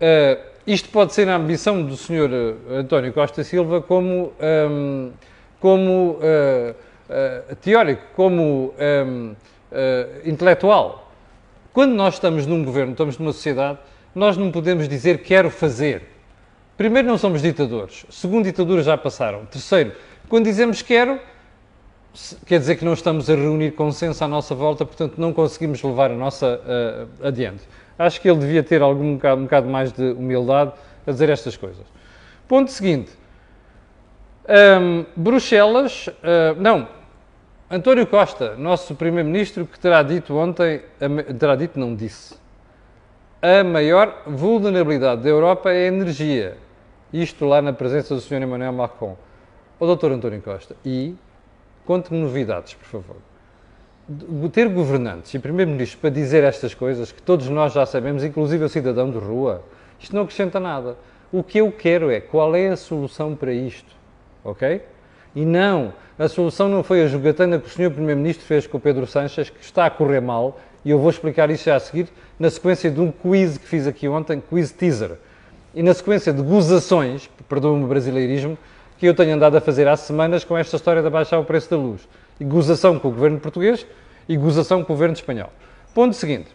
Uh, 0.00 0.50
isto 0.66 0.88
pode 0.90 1.14
ser 1.14 1.28
a 1.28 1.36
ambição 1.36 1.82
do 1.82 1.96
Sr. 1.96 2.30
Eh, 2.30 2.76
António 2.76 3.12
Costa 3.12 3.42
Silva 3.42 3.80
como, 3.80 4.32
um, 4.40 5.10
como 5.58 6.12
uh, 6.12 6.20
uh, 6.20 7.56
teórico, 7.56 8.02
como 8.14 8.74
um, 8.78 9.32
uh, 9.32 10.28
intelectual. 10.28 11.10
Quando 11.72 11.92
nós 11.94 12.14
estamos 12.14 12.46
num 12.46 12.64
governo, 12.64 12.92
estamos 12.92 13.18
numa 13.18 13.32
sociedade, 13.32 13.78
nós 14.14 14.36
não 14.36 14.50
podemos 14.50 14.88
dizer 14.88 15.22
quero 15.22 15.50
fazer. 15.50 16.02
Primeiro, 16.76 17.08
não 17.08 17.18
somos 17.18 17.42
ditadores. 17.42 18.04
Segundo, 18.10 18.44
ditaduras 18.44 18.84
já 18.84 18.96
passaram. 18.96 19.46
Terceiro, 19.46 19.92
quando 20.28 20.44
dizemos 20.44 20.82
quero, 20.82 21.18
quer 22.46 22.58
dizer 22.58 22.76
que 22.76 22.84
não 22.84 22.92
estamos 22.92 23.30
a 23.30 23.34
reunir 23.34 23.72
consenso 23.72 24.24
à 24.24 24.28
nossa 24.28 24.54
volta, 24.54 24.84
portanto 24.84 25.18
não 25.18 25.32
conseguimos 25.32 25.82
levar 25.82 26.10
a 26.10 26.14
nossa 26.14 26.60
uh, 26.60 27.26
adiante. 27.26 27.62
Acho 27.98 28.20
que 28.20 28.28
ele 28.28 28.38
devia 28.38 28.62
ter 28.62 28.82
algum 28.82 29.12
um 29.12 29.14
bocado, 29.14 29.40
um 29.40 29.44
bocado, 29.44 29.68
mais 29.68 29.92
de 29.92 30.02
humildade 30.12 30.72
a 31.06 31.10
dizer 31.10 31.28
estas 31.28 31.56
coisas. 31.56 31.84
Ponto 32.48 32.70
seguinte. 32.70 33.10
Um, 34.80 35.04
Bruxelas, 35.14 36.08
uh, 36.08 36.58
não, 36.58 36.88
António 37.70 38.06
Costa, 38.06 38.56
nosso 38.56 38.94
Primeiro-Ministro, 38.96 39.64
que 39.64 39.78
terá 39.78 40.02
dito 40.02 40.34
ontem, 40.36 40.82
terá 41.38 41.54
dito, 41.54 41.78
não 41.78 41.94
disse, 41.94 42.34
a 43.40 43.62
maior 43.62 44.22
vulnerabilidade 44.26 45.22
da 45.22 45.28
Europa 45.28 45.70
é 45.70 45.84
a 45.84 45.86
energia. 45.86 46.56
Isto 47.12 47.44
lá 47.44 47.62
na 47.62 47.72
presença 47.72 48.14
do 48.14 48.20
Sr. 48.20 48.42
Emmanuel 48.42 48.72
Macron. 48.72 49.16
O 49.78 49.94
Dr. 49.94 50.12
António 50.12 50.42
Costa. 50.42 50.76
E 50.84 51.14
conte-me 51.90 52.20
novidades, 52.20 52.74
por 52.74 52.86
favor. 52.86 53.16
Ter 54.52 54.68
governantes 54.68 55.34
e 55.34 55.40
Primeiro-Ministro 55.40 55.98
para 55.98 56.10
dizer 56.10 56.44
estas 56.44 56.72
coisas 56.72 57.10
que 57.10 57.20
todos 57.20 57.48
nós 57.48 57.72
já 57.72 57.84
sabemos, 57.84 58.22
inclusive 58.22 58.62
o 58.62 58.68
cidadão 58.68 59.10
de 59.10 59.18
rua, 59.18 59.64
isto 59.98 60.14
não 60.14 60.22
acrescenta 60.22 60.60
nada. 60.60 60.96
O 61.32 61.42
que 61.42 61.58
eu 61.58 61.72
quero 61.72 62.08
é 62.08 62.20
qual 62.20 62.54
é 62.54 62.68
a 62.68 62.76
solução 62.76 63.34
para 63.34 63.52
isto. 63.52 63.92
Ok? 64.44 64.80
E 65.34 65.44
não, 65.44 65.92
a 66.16 66.28
solução 66.28 66.68
não 66.68 66.84
foi 66.84 67.02
a 67.02 67.08
jogatana 67.08 67.58
que 67.58 67.66
o 67.66 67.70
Sr. 67.70 67.90
Primeiro-Ministro 67.90 68.46
fez 68.46 68.68
com 68.68 68.76
o 68.76 68.80
Pedro 68.80 69.04
Sanches, 69.04 69.50
que 69.50 69.60
está 69.60 69.86
a 69.86 69.90
correr 69.90 70.20
mal, 70.20 70.60
e 70.84 70.90
eu 70.92 70.98
vou 71.00 71.10
explicar 71.10 71.50
isso 71.50 71.64
já 71.64 71.74
a 71.74 71.80
seguir, 71.80 72.06
na 72.38 72.50
sequência 72.50 72.88
de 72.88 73.00
um 73.00 73.10
quiz 73.10 73.58
que 73.58 73.66
fiz 73.66 73.88
aqui 73.88 74.06
ontem, 74.06 74.40
quiz 74.40 74.70
teaser. 74.70 75.18
E 75.74 75.82
na 75.82 75.92
sequência 75.92 76.32
de 76.32 76.40
gozações, 76.40 77.28
perdoa-me 77.48 77.82
o 77.82 77.88
brasileirismo, 77.88 78.56
que 79.00 79.06
eu 79.06 79.14
tenho 79.14 79.34
andado 79.34 79.56
a 79.56 79.62
fazer 79.62 79.88
há 79.88 79.96
semanas 79.96 80.44
com 80.44 80.58
esta 80.58 80.76
história 80.76 81.02
de 81.02 81.08
baixar 81.08 81.38
o 81.38 81.44
preço 81.44 81.70
da 81.70 81.76
luz. 81.78 82.06
E 82.38 82.44
gozação 82.44 82.98
com 82.98 83.08
o 83.08 83.10
governo 83.10 83.40
português 83.40 83.86
e 84.28 84.36
gozação 84.36 84.84
com 84.84 84.92
o 84.92 84.94
governo 84.94 85.14
espanhol. 85.14 85.50
Ponto 85.94 86.14
seguinte. 86.14 86.50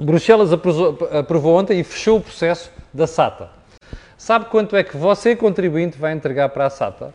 Bruxelas 0.00 0.52
aprovou 0.52 1.58
ontem 1.58 1.80
e 1.80 1.82
fechou 1.82 2.18
o 2.18 2.20
processo 2.20 2.70
da 2.94 3.08
SATA. 3.08 3.50
Sabe 4.16 4.44
quanto 4.44 4.76
é 4.76 4.84
que 4.84 4.96
você, 4.96 5.34
contribuinte, 5.34 5.98
vai 5.98 6.12
entregar 6.12 6.48
para 6.50 6.66
a 6.66 6.70
SATA? 6.70 7.12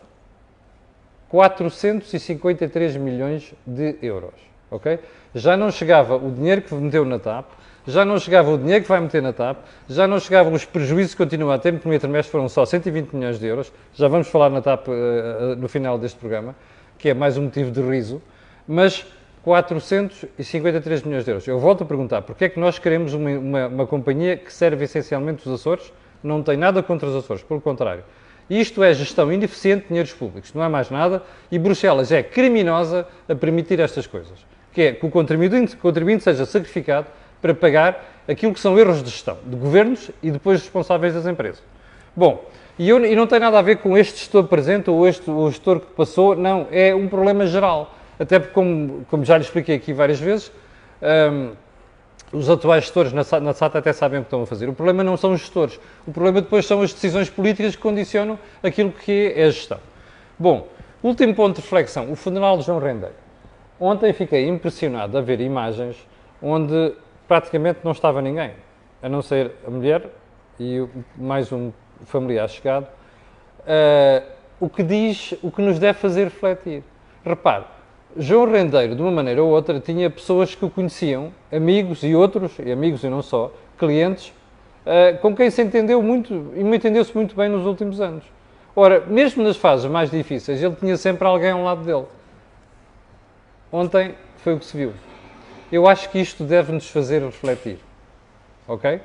453 1.30 2.96
milhões 2.96 3.54
de 3.66 3.96
euros. 4.02 4.34
ok? 4.70 4.98
Já 5.34 5.56
não 5.56 5.70
chegava 5.70 6.16
o 6.16 6.30
dinheiro 6.30 6.60
que 6.60 6.74
meteu 6.74 7.06
na 7.06 7.18
TAP, 7.18 7.46
já 7.86 8.04
não 8.04 8.18
chegava 8.18 8.50
o 8.50 8.58
dinheiro 8.58 8.82
que 8.82 8.88
vai 8.88 9.00
meter 9.00 9.22
na 9.22 9.32
TAP, 9.32 9.58
já 9.88 10.06
não 10.06 10.18
chegavam 10.18 10.52
os 10.52 10.64
prejuízos 10.64 11.14
que 11.14 11.22
continua 11.22 11.54
a 11.54 11.58
ter, 11.58 11.72
no 11.72 11.78
primeiro 11.78 12.00
trimestre 12.00 12.30
foram 12.30 12.48
só 12.48 12.64
120 12.64 13.12
milhões 13.12 13.38
de 13.38 13.46
euros, 13.46 13.72
já 13.94 14.08
vamos 14.08 14.28
falar 14.28 14.50
na 14.50 14.60
TAP 14.62 14.88
uh, 14.88 15.56
no 15.56 15.68
final 15.68 15.98
deste 15.98 16.18
programa, 16.18 16.54
que 16.98 17.08
é 17.08 17.14
mais 17.14 17.36
um 17.36 17.42
motivo 17.42 17.70
de 17.70 17.82
riso, 17.82 18.22
mas 18.66 19.06
453 19.42 21.02
milhões 21.02 21.24
de 21.24 21.30
euros. 21.30 21.46
Eu 21.46 21.58
volto 21.58 21.84
a 21.84 21.86
perguntar, 21.86 22.22
porquê 22.22 22.46
é 22.46 22.48
que 22.48 22.58
nós 22.58 22.78
queremos 22.78 23.12
uma, 23.12 23.30
uma, 23.30 23.66
uma 23.66 23.86
companhia 23.86 24.36
que 24.36 24.52
serve 24.52 24.84
essencialmente 24.84 25.46
os 25.46 25.60
Açores? 25.60 25.92
Não 26.22 26.42
tem 26.42 26.56
nada 26.56 26.82
contra 26.82 27.08
os 27.08 27.14
Açores, 27.14 27.42
pelo 27.42 27.60
contrário 27.60 28.04
isto 28.48 28.82
é 28.82 28.92
gestão 28.92 29.32
ineficiente 29.32 29.82
de 29.82 29.88
dinheiros 29.88 30.12
públicos, 30.12 30.52
não 30.52 30.62
é 30.62 30.68
mais 30.68 30.90
nada, 30.90 31.22
e 31.50 31.58
Bruxelas 31.58 32.12
é 32.12 32.22
criminosa 32.22 33.06
a 33.28 33.34
permitir 33.34 33.80
estas 33.80 34.06
coisas, 34.06 34.38
que 34.72 34.82
é 34.82 34.92
que 34.92 35.06
o 35.06 35.10
contribuinte, 35.10 35.76
contribuinte 35.76 36.22
seja 36.22 36.44
sacrificado 36.44 37.06
para 37.44 37.52
pagar 37.52 38.02
aquilo 38.26 38.54
que 38.54 38.60
são 38.60 38.78
erros 38.78 39.02
de 39.02 39.10
gestão, 39.10 39.36
de 39.44 39.54
governos 39.54 40.10
e 40.22 40.30
depois 40.30 40.62
responsáveis 40.62 41.12
das 41.12 41.26
empresas. 41.26 41.62
Bom, 42.16 42.42
e, 42.78 42.88
eu, 42.88 43.04
e 43.04 43.14
não 43.14 43.26
tem 43.26 43.38
nada 43.38 43.58
a 43.58 43.62
ver 43.62 43.76
com 43.76 43.98
este 43.98 44.20
gestor 44.20 44.44
presente 44.44 44.88
ou 44.88 45.06
este 45.06 45.30
o 45.30 45.50
gestor 45.50 45.80
que 45.80 45.92
passou, 45.92 46.34
não, 46.34 46.66
é 46.70 46.94
um 46.94 47.06
problema 47.06 47.46
geral. 47.46 47.94
Até 48.18 48.38
porque, 48.38 48.54
como, 48.54 49.04
como 49.10 49.26
já 49.26 49.36
lhe 49.36 49.44
expliquei 49.44 49.76
aqui 49.76 49.92
várias 49.92 50.18
vezes, 50.18 50.50
hum, 51.02 51.50
os 52.32 52.48
atuais 52.48 52.84
gestores 52.84 53.12
na, 53.12 53.22
SATA 53.22 53.78
até 53.78 53.92
sabem 53.92 54.20
o 54.20 54.22
que 54.22 54.28
estão 54.28 54.40
a 54.40 54.46
fazer. 54.46 54.66
O 54.66 54.72
problema 54.72 55.04
não 55.04 55.18
são 55.18 55.34
os 55.34 55.40
gestores. 55.40 55.78
O 56.06 56.12
problema 56.12 56.40
depois 56.40 56.64
são 56.64 56.80
as 56.80 56.94
decisões 56.94 57.28
políticas 57.28 57.76
que 57.76 57.82
condicionam 57.82 58.38
aquilo 58.62 58.90
que 58.90 59.34
é 59.36 59.44
a 59.44 59.50
gestão. 59.50 59.80
Bom, 60.38 60.66
último 61.02 61.34
ponto 61.34 61.56
de 61.56 61.60
reflexão. 61.60 62.10
O 62.10 62.16
funeral 62.16 62.56
de 62.56 62.64
João 62.64 62.78
Rendeiro. 62.78 63.16
Ontem 63.78 64.14
fiquei 64.14 64.48
impressionado 64.48 65.18
a 65.18 65.20
ver 65.20 65.42
imagens 65.42 65.94
onde 66.40 66.94
praticamente 67.26 67.80
não 67.82 67.92
estava 67.92 68.20
ninguém, 68.20 68.52
a 69.02 69.08
não 69.08 69.22
ser 69.22 69.52
a 69.66 69.70
mulher 69.70 70.08
e 70.58 70.86
mais 71.16 71.52
um 71.52 71.72
familiar 72.04 72.48
chegado. 72.48 72.86
Uh, 73.60 74.24
o 74.60 74.68
que 74.68 74.82
diz, 74.82 75.34
o 75.42 75.50
que 75.50 75.60
nos 75.62 75.78
deve 75.78 75.98
fazer 75.98 76.24
refletir. 76.24 76.82
Repare, 77.24 77.64
João 78.16 78.50
Rendeiro, 78.50 78.94
de 78.94 79.02
uma 79.02 79.10
maneira 79.10 79.42
ou 79.42 79.50
outra, 79.50 79.80
tinha 79.80 80.08
pessoas 80.08 80.54
que 80.54 80.64
o 80.64 80.70
conheciam, 80.70 81.32
amigos 81.50 82.02
e 82.02 82.14
outros, 82.14 82.58
e 82.58 82.70
amigos 82.70 83.02
e 83.02 83.08
não 83.08 83.22
só, 83.22 83.52
clientes, 83.78 84.32
uh, 84.86 85.18
com 85.18 85.34
quem 85.34 85.50
se 85.50 85.62
entendeu 85.62 86.02
muito, 86.02 86.52
e 86.54 86.62
me 86.62 86.76
entendeu-se 86.76 87.14
muito 87.14 87.34
bem 87.34 87.48
nos 87.48 87.66
últimos 87.66 88.00
anos. 88.00 88.24
Ora, 88.76 89.00
mesmo 89.06 89.42
nas 89.42 89.56
fases 89.56 89.90
mais 89.90 90.10
difíceis, 90.10 90.62
ele 90.62 90.74
tinha 90.76 90.96
sempre 90.96 91.26
alguém 91.26 91.50
ao 91.50 91.62
lado 91.62 91.82
dele. 91.82 92.06
Ontem 93.72 94.14
foi 94.38 94.54
o 94.54 94.58
que 94.58 94.64
se 94.64 94.76
viu. 94.76 94.92
Eu 95.74 95.88
acho 95.88 96.08
que 96.08 96.20
isto 96.20 96.44
deve 96.44 96.70
nos 96.70 96.88
fazer 96.88 97.20
refletir. 97.20 97.78
Ok? 98.68 99.00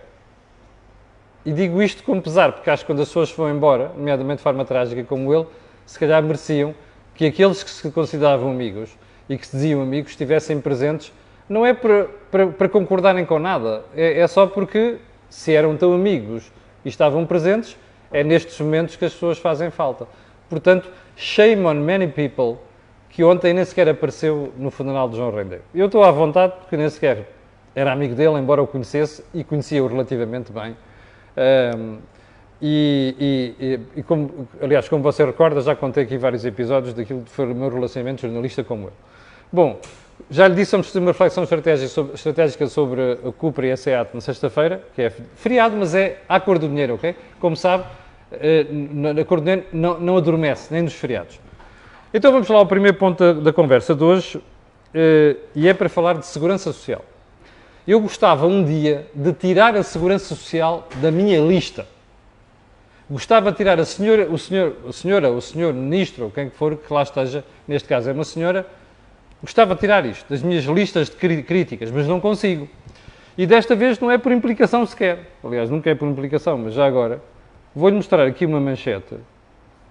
E 1.43 1.51
digo 1.51 1.81
isto 1.81 2.03
com 2.03 2.21
pesar, 2.21 2.51
porque 2.51 2.69
acho 2.69 2.83
que 2.83 2.91
quando 2.91 3.01
as 3.01 3.07
pessoas 3.07 3.31
vão 3.31 3.49
embora, 3.49 3.91
nomeadamente 3.97 4.37
de 4.37 4.43
forma 4.43 4.63
trágica 4.63 5.03
como 5.03 5.33
ele, 5.33 5.47
se 5.83 5.97
calhar 5.97 6.21
mereciam 6.21 6.75
que 7.15 7.25
aqueles 7.25 7.63
que 7.63 7.71
se 7.71 7.89
consideravam 7.89 8.51
amigos 8.51 8.95
e 9.27 9.35
que 9.35 9.47
se 9.47 9.55
diziam 9.57 9.81
amigos 9.81 10.11
estivessem 10.11 10.61
presentes, 10.61 11.11
não 11.49 11.65
é 11.65 11.73
para, 11.73 12.03
para, 12.29 12.45
para 12.45 12.69
concordarem 12.69 13.25
com 13.25 13.39
nada, 13.39 13.83
é, 13.95 14.19
é, 14.19 14.27
só 14.27 14.45
porque 14.45 14.97
se 15.27 15.55
eram 15.55 15.75
tão 15.75 15.91
amigos 15.91 16.51
e 16.85 16.89
estavam 16.89 17.25
presentes, 17.25 17.75
é 18.11 18.23
nestes 18.23 18.59
momentos 18.59 18.95
que 18.95 19.05
as 19.05 19.13
pessoas 19.13 19.39
fazem 19.39 19.71
falta. 19.71 20.07
Portanto, 20.47 20.87
shame 21.15 21.65
on 21.65 21.73
many 21.73 22.07
people 22.07 22.59
que 23.09 23.23
ontem 23.23 23.53
nem 23.53 23.65
sequer 23.65 23.89
apareceu 23.89 24.53
no 24.57 24.69
funeral 24.71 25.09
de 25.09 25.17
João 25.17 25.31
Rendeiro. 25.31 25.63
Eu 25.73 25.87
estou 25.87 26.03
à 26.03 26.11
vontade 26.11 26.53
porque 26.59 26.77
nem 26.77 26.89
sequer 26.89 27.27
era 27.75 27.91
amigo 27.91 28.15
dele, 28.15 28.35
embora 28.39 28.61
o 28.61 28.67
conhecesse 28.67 29.23
e 29.33 29.43
conhecia-o 29.43 29.87
relativamente 29.87 30.51
bem. 30.51 30.75
Um, 31.75 31.97
e, 32.61 33.55
e, 33.57 33.79
e, 33.99 34.03
como, 34.03 34.47
aliás, 34.61 34.89
como 34.89 35.01
você 35.01 35.23
recorda, 35.23 35.61
já 35.61 35.75
contei 35.75 36.03
aqui 36.03 36.17
vários 36.17 36.43
episódios 36.43 36.93
daquilo 36.93 37.21
que 37.21 37.31
foi 37.31 37.45
o 37.45 37.55
meu 37.55 37.69
relacionamento 37.69 38.21
jornalista 38.21 38.63
com 38.63 38.75
ele. 38.81 38.91
Bom, 39.51 39.79
já 40.29 40.47
lhe 40.47 40.55
disse, 40.55 40.71
vamos 40.71 40.87
fazer 40.87 40.99
uma 40.99 41.11
reflexão 41.11 41.43
estratégica 42.13 42.67
sobre 42.67 43.13
a 43.25 43.31
Cupra 43.31 43.65
e 43.65 43.71
a 43.71 43.77
SEAT 43.77 44.09
na 44.13 44.21
sexta-feira, 44.21 44.83
que 44.93 45.03
é 45.03 45.09
feriado, 45.09 45.75
mas 45.77 45.95
é 45.95 46.21
à 46.27 46.39
cor 46.39 46.59
do 46.59 46.67
dinheiro, 46.67 46.95
ok? 46.95 47.15
Como 47.39 47.55
sabe, 47.55 47.85
eh, 48.33 48.65
a 49.21 49.25
cor 49.25 49.39
do 49.39 49.45
dinheiro 49.45 49.65
não, 49.71 49.99
não 49.99 50.17
adormece, 50.17 50.73
nem 50.73 50.83
nos 50.83 50.93
feriados. 50.93 51.39
Então 52.11 52.31
vamos 52.31 52.47
lá 52.47 52.57
ao 52.57 52.65
primeiro 52.65 52.97
ponto 52.97 53.35
da, 53.35 53.53
conversa 53.53 53.93
de 53.93 54.03
hoje, 54.03 54.41
eh, 54.95 55.35
e 55.53 55.67
é 55.67 55.75
para 55.75 55.87
falar 55.87 56.17
de 56.17 56.25
segurança 56.25 56.73
social. 56.73 57.05
Eu 57.87 57.99
gostava 57.99 58.47
um 58.47 58.63
dia 58.63 59.05
de 59.13 59.31
tirar 59.31 59.75
a 59.75 59.83
segurança 59.83 60.33
social 60.33 60.87
da 60.95 61.11
minha 61.11 61.39
lista. 61.39 61.85
Gostava 63.07 63.51
de 63.51 63.57
tirar 63.57 63.79
a 63.79 63.85
senhora, 63.85 64.27
o 64.27 64.39
senhor, 64.39 64.75
a 64.87 64.91
senhora, 64.91 65.29
o 65.29 65.39
senhor 65.39 65.71
ministro, 65.71 66.25
ou 66.25 66.31
quem 66.31 66.49
for 66.49 66.77
que 66.77 66.91
lá 66.91 67.03
esteja, 67.03 67.45
neste 67.67 67.87
caso 67.87 68.09
é 68.09 68.13
uma 68.13 68.23
senhora, 68.23 68.65
gostava 69.39 69.75
de 69.75 69.81
tirar 69.81 70.03
isto 70.03 70.27
das 70.27 70.41
minhas 70.41 70.63
listas 70.65 71.11
de 71.11 71.43
críticas, 71.43 71.91
mas 71.91 72.07
não 72.07 72.19
consigo. 72.19 72.67
E 73.37 73.45
desta 73.45 73.75
vez 73.75 73.99
não 73.99 74.09
é 74.09 74.17
por 74.17 74.31
implicação 74.31 74.83
sequer. 74.83 75.29
Aliás, 75.43 75.69
nunca 75.69 75.91
é 75.91 75.93
por 75.93 76.07
implicação, 76.07 76.57
mas 76.57 76.73
já 76.73 76.87
agora. 76.87 77.21
Vou-lhe 77.75 77.95
mostrar 77.95 78.25
aqui 78.25 78.47
uma 78.47 78.59
manchete, 78.59 79.15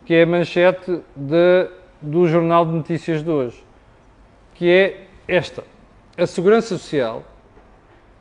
que 0.05 0.15
é 0.15 0.25
a 0.25 0.27
manchete 0.27 1.01
de, 1.15 1.69
do 2.01 2.27
Jornal 2.27 2.65
de 2.65 2.73
Notícias 2.73 3.23
de 3.23 3.31
hoje, 3.31 3.63
que 4.55 4.71
é 4.71 5.07
esta. 5.27 5.65
A 6.17 6.27
Segurança 6.27 6.79
Social 6.79 7.25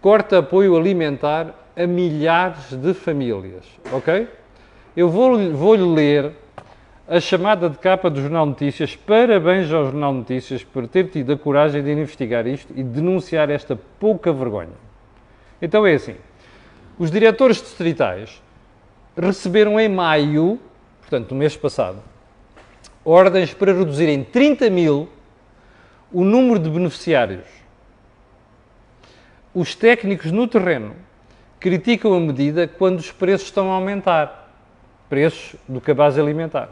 corta 0.01 0.39
apoio 0.39 0.75
alimentar 0.75 1.53
a 1.75 1.85
milhares 1.85 2.73
de 2.75 2.93
famílias. 2.93 3.65
Ok? 3.91 4.27
Eu 4.95 5.09
vou-lhe 5.09 5.49
vou 5.49 5.75
ler 5.75 6.33
a 7.07 7.19
chamada 7.19 7.69
de 7.69 7.77
capa 7.77 8.09
do 8.09 8.21
Jornal 8.21 8.45
Notícias. 8.45 8.95
Parabéns 8.95 9.71
ao 9.71 9.85
Jornal 9.85 10.13
Notícias 10.13 10.63
por 10.63 10.87
ter 10.87 11.09
tido 11.09 11.31
a 11.33 11.37
coragem 11.37 11.83
de 11.83 11.91
investigar 11.91 12.45
isto 12.47 12.73
e 12.75 12.83
denunciar 12.83 13.49
esta 13.49 13.77
pouca 13.99 14.33
vergonha. 14.33 14.75
Então 15.61 15.85
é 15.85 15.93
assim: 15.93 16.15
os 16.99 17.09
diretores 17.09 17.57
distritais 17.57 18.41
receberam 19.15 19.79
em 19.79 19.87
maio, 19.87 20.59
portanto, 21.01 21.31
no 21.31 21.37
mês 21.37 21.55
passado, 21.55 21.99
ordens 23.09 23.53
para 23.53 23.73
reduzir 23.73 24.09
em 24.09 24.23
30 24.23 24.69
mil 24.69 25.09
o 26.11 26.23
número 26.23 26.59
de 26.59 26.69
beneficiários 26.69 27.57
os 29.57 29.73
técnicos 29.73 30.31
no 30.31 30.47
terreno 30.47 30.95
criticam 31.59 32.13
a 32.13 32.19
medida 32.19 32.67
quando 32.67 32.99
os 32.99 33.11
preços 33.11 33.47
estão 33.47 33.71
a 33.71 33.73
aumentar 33.73 34.53
preços 35.09 35.55
do 35.67 35.81
cabaz 35.81 36.15
alimentar. 36.19 36.69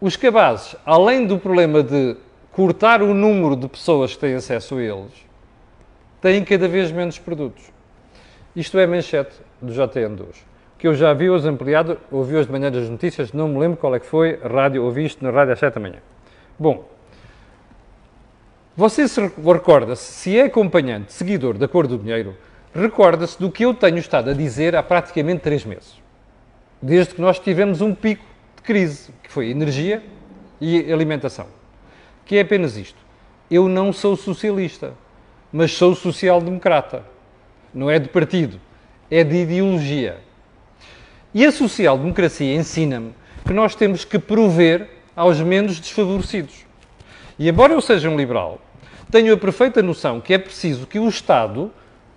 Os 0.00 0.16
cabazes, 0.16 0.74
além 0.84 1.24
do 1.24 1.38
problema 1.38 1.84
de 1.84 2.16
cortar 2.50 3.00
o 3.00 3.14
número 3.14 3.54
de 3.54 3.68
pessoas 3.68 4.14
que 4.14 4.18
têm 4.18 4.34
acesso 4.34 4.74
a 4.74 4.82
eles, 4.82 5.12
têm 6.20 6.42
cada 6.42 6.66
vez 6.66 6.90
menos 6.90 7.16
produtos. 7.16 7.70
Isto 8.56 8.80
é 8.80 8.82
a 8.82 8.88
manchete 8.88 9.36
do 9.62 9.72
JN 9.72 10.16
de 10.16 10.22
hoje, 10.24 10.42
que 10.78 10.86
eu 10.86 10.94
já 10.94 11.12
vi 11.14 11.30
hoje 11.30 11.48
ampliado, 11.48 11.98
ouvi 12.10 12.36
hoje 12.36 12.46
de 12.46 12.52
manhã 12.52 12.70
das 12.70 12.88
notícias, 12.88 13.32
não 13.32 13.48
me 13.48 13.58
lembro 13.58 13.78
qual 13.78 13.94
é 13.94 14.00
que 14.00 14.06
foi, 14.06 14.38
rádio, 14.42 14.84
ouvi 14.84 15.06
isto 15.06 15.24
na 15.24 15.30
rádio 15.30 15.54
às 15.54 15.58
7 15.58 15.74
da 15.74 15.80
manhã. 15.80 15.98
Bom, 16.58 16.88
você 18.76 19.08
se 19.08 19.20
recorda-se, 19.20 20.12
se 20.12 20.38
é 20.38 20.42
acompanhante, 20.42 21.12
seguidor 21.12 21.56
da 21.56 21.66
Cor 21.66 21.86
do 21.86 21.96
Dinheiro, 21.96 22.36
recorda-se 22.74 23.38
do 23.40 23.50
que 23.50 23.64
eu 23.64 23.72
tenho 23.72 23.96
estado 23.96 24.28
a 24.28 24.34
dizer 24.34 24.76
há 24.76 24.82
praticamente 24.82 25.40
três 25.40 25.64
meses. 25.64 25.94
Desde 26.80 27.14
que 27.14 27.20
nós 27.22 27.38
tivemos 27.38 27.80
um 27.80 27.94
pico 27.94 28.24
de 28.56 28.62
crise, 28.62 29.10
que 29.22 29.32
foi 29.32 29.48
energia 29.48 30.02
e 30.60 30.92
alimentação. 30.92 31.46
Que 32.26 32.36
é 32.36 32.42
apenas 32.42 32.76
isto. 32.76 32.98
Eu 33.50 33.66
não 33.66 33.94
sou 33.94 34.14
socialista, 34.14 34.92
mas 35.50 35.72
sou 35.72 35.94
social-democrata. 35.94 37.02
Não 37.72 37.90
é 37.90 37.98
de 37.98 38.10
partido, 38.10 38.60
é 39.10 39.24
de 39.24 39.36
ideologia. 39.36 40.18
E 41.36 41.44
a 41.44 41.52
social-democracia 41.52 42.54
ensina-me 42.54 43.12
que 43.46 43.52
nós 43.52 43.74
temos 43.74 44.06
que 44.06 44.18
prover 44.18 44.88
aos 45.14 45.38
menos 45.38 45.78
desfavorecidos. 45.78 46.64
E 47.38 47.46
embora 47.46 47.74
eu 47.74 47.80
seja 47.82 48.08
um 48.08 48.16
liberal, 48.16 48.58
tenho 49.10 49.34
a 49.34 49.36
perfeita 49.36 49.82
noção 49.82 50.18
que 50.18 50.32
é 50.32 50.38
preciso 50.38 50.86
que 50.86 50.98
o 50.98 51.06
Estado, 51.06 51.70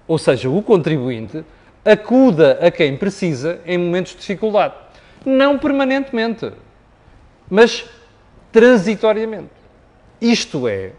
ou 0.07 0.17
seja, 0.17 0.49
o 0.49 0.61
contribuinte, 0.61 1.43
acuda 1.83 2.59
a 2.65 2.71
quem 2.71 2.95
precisa 2.95 3.59
em 3.65 3.77
momentos 3.77 4.13
de 4.13 4.19
dificuldade. 4.19 4.75
Não 5.25 5.59
permanentemente, 5.59 6.53
mas 7.49 7.83
transitoriamente. 8.53 9.51
Isto 10.21 10.65
é, 10.65 10.93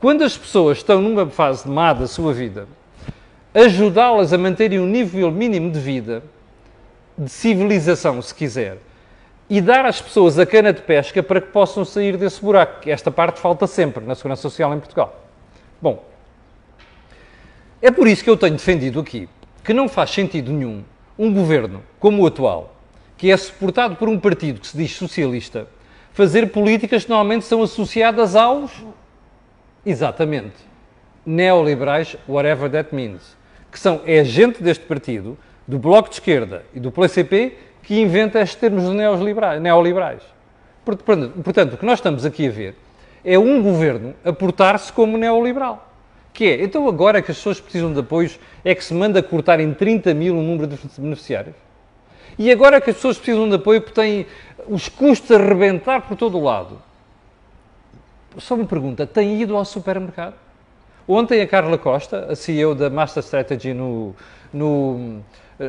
quando 0.00 0.24
as 0.24 0.34
pessoas 0.34 0.78
estão 0.78 1.02
numa 1.02 1.26
fase 1.26 1.68
má 1.68 1.92
da 1.92 2.06
sua 2.06 2.32
vida, 2.32 2.66
ajudá-las 3.52 4.32
a 4.32 4.38
manterem 4.38 4.80
um 4.80 4.86
nível 4.86 5.30
mínimo 5.30 5.70
de 5.70 5.78
vida, 5.78 6.22
de 7.20 7.28
civilização, 7.28 8.20
se 8.22 8.34
quiser, 8.34 8.78
e 9.48 9.60
dar 9.60 9.84
às 9.84 10.00
pessoas 10.00 10.38
a 10.38 10.46
cana 10.46 10.72
de 10.72 10.80
pesca 10.80 11.22
para 11.22 11.40
que 11.40 11.48
possam 11.48 11.84
sair 11.84 12.16
desse 12.16 12.40
buraco. 12.40 12.88
Esta 12.88 13.10
parte 13.10 13.40
falta 13.40 13.66
sempre 13.66 14.04
na 14.04 14.14
Segurança 14.14 14.42
Social 14.42 14.72
em 14.72 14.78
Portugal. 14.78 15.22
Bom, 15.82 16.02
é 17.82 17.90
por 17.90 18.08
isso 18.08 18.24
que 18.24 18.30
eu 18.30 18.36
tenho 18.36 18.54
defendido 18.54 19.00
aqui 19.00 19.28
que 19.62 19.74
não 19.74 19.88
faz 19.88 20.10
sentido 20.10 20.50
nenhum 20.50 20.82
um 21.18 21.32
governo 21.32 21.82
como 21.98 22.22
o 22.22 22.26
atual, 22.26 22.74
que 23.18 23.30
é 23.30 23.36
suportado 23.36 23.96
por 23.96 24.08
um 24.08 24.18
partido 24.18 24.60
que 24.60 24.66
se 24.66 24.76
diz 24.76 24.94
socialista, 24.96 25.68
fazer 26.12 26.50
políticas 26.50 27.04
que 27.04 27.10
normalmente 27.10 27.44
são 27.44 27.62
associadas 27.62 28.34
aos. 28.34 28.72
Exatamente. 29.84 30.56
Neoliberais, 31.26 32.16
whatever 32.26 32.70
that 32.70 32.94
means. 32.94 33.36
Que 33.70 33.78
são, 33.78 34.00
é 34.06 34.24
gente 34.24 34.62
deste 34.62 34.84
partido, 34.86 35.36
do 35.66 35.78
Bloco 35.78 36.08
de 36.08 36.16
Esquerda 36.16 36.64
e 36.74 36.80
do 36.80 36.90
PCP, 36.90 37.56
que 37.82 38.00
inventa 38.00 38.40
estes 38.40 38.58
termos 38.58 38.84
neoliberais. 38.84 40.22
Portanto, 40.84 41.74
o 41.74 41.78
que 41.78 41.86
nós 41.86 41.98
estamos 41.98 42.24
aqui 42.24 42.48
a 42.48 42.50
ver 42.50 42.76
é 43.24 43.38
um 43.38 43.62
governo 43.62 44.14
a 44.24 44.32
portar-se 44.32 44.92
como 44.92 45.16
neoliberal. 45.16 45.88
Que 46.32 46.44
é, 46.44 46.62
então 46.62 46.88
agora 46.88 47.20
que 47.20 47.30
as 47.30 47.36
pessoas 47.36 47.60
precisam 47.60 47.92
de 47.92 48.00
apoios, 48.00 48.38
é 48.64 48.74
que 48.74 48.84
se 48.84 48.94
manda 48.94 49.22
cortar 49.22 49.60
em 49.60 49.74
30 49.74 50.14
mil 50.14 50.38
o 50.38 50.42
número 50.42 50.66
de 50.66 50.78
beneficiários? 50.98 51.54
E 52.38 52.50
agora 52.50 52.80
que 52.80 52.90
as 52.90 52.96
pessoas 52.96 53.18
precisam 53.18 53.48
de 53.48 53.56
apoio 53.56 53.80
porque 53.80 54.00
têm 54.00 54.26
os 54.68 54.88
custos 54.88 55.30
a 55.32 55.38
rebentar 55.38 56.02
por 56.02 56.16
todo 56.16 56.38
o 56.38 56.42
lado? 56.42 56.80
Só 58.38 58.54
uma 58.54 58.64
pergunta, 58.64 59.06
tem 59.06 59.40
ido 59.40 59.56
ao 59.56 59.64
supermercado? 59.64 60.34
Ontem 61.06 61.40
a 61.40 61.46
Carla 61.46 61.76
Costa, 61.76 62.26
a 62.30 62.36
CEO 62.36 62.74
da 62.74 62.88
Master 62.88 63.22
Strategy 63.22 63.74
no, 63.74 64.14
no, 64.52 65.20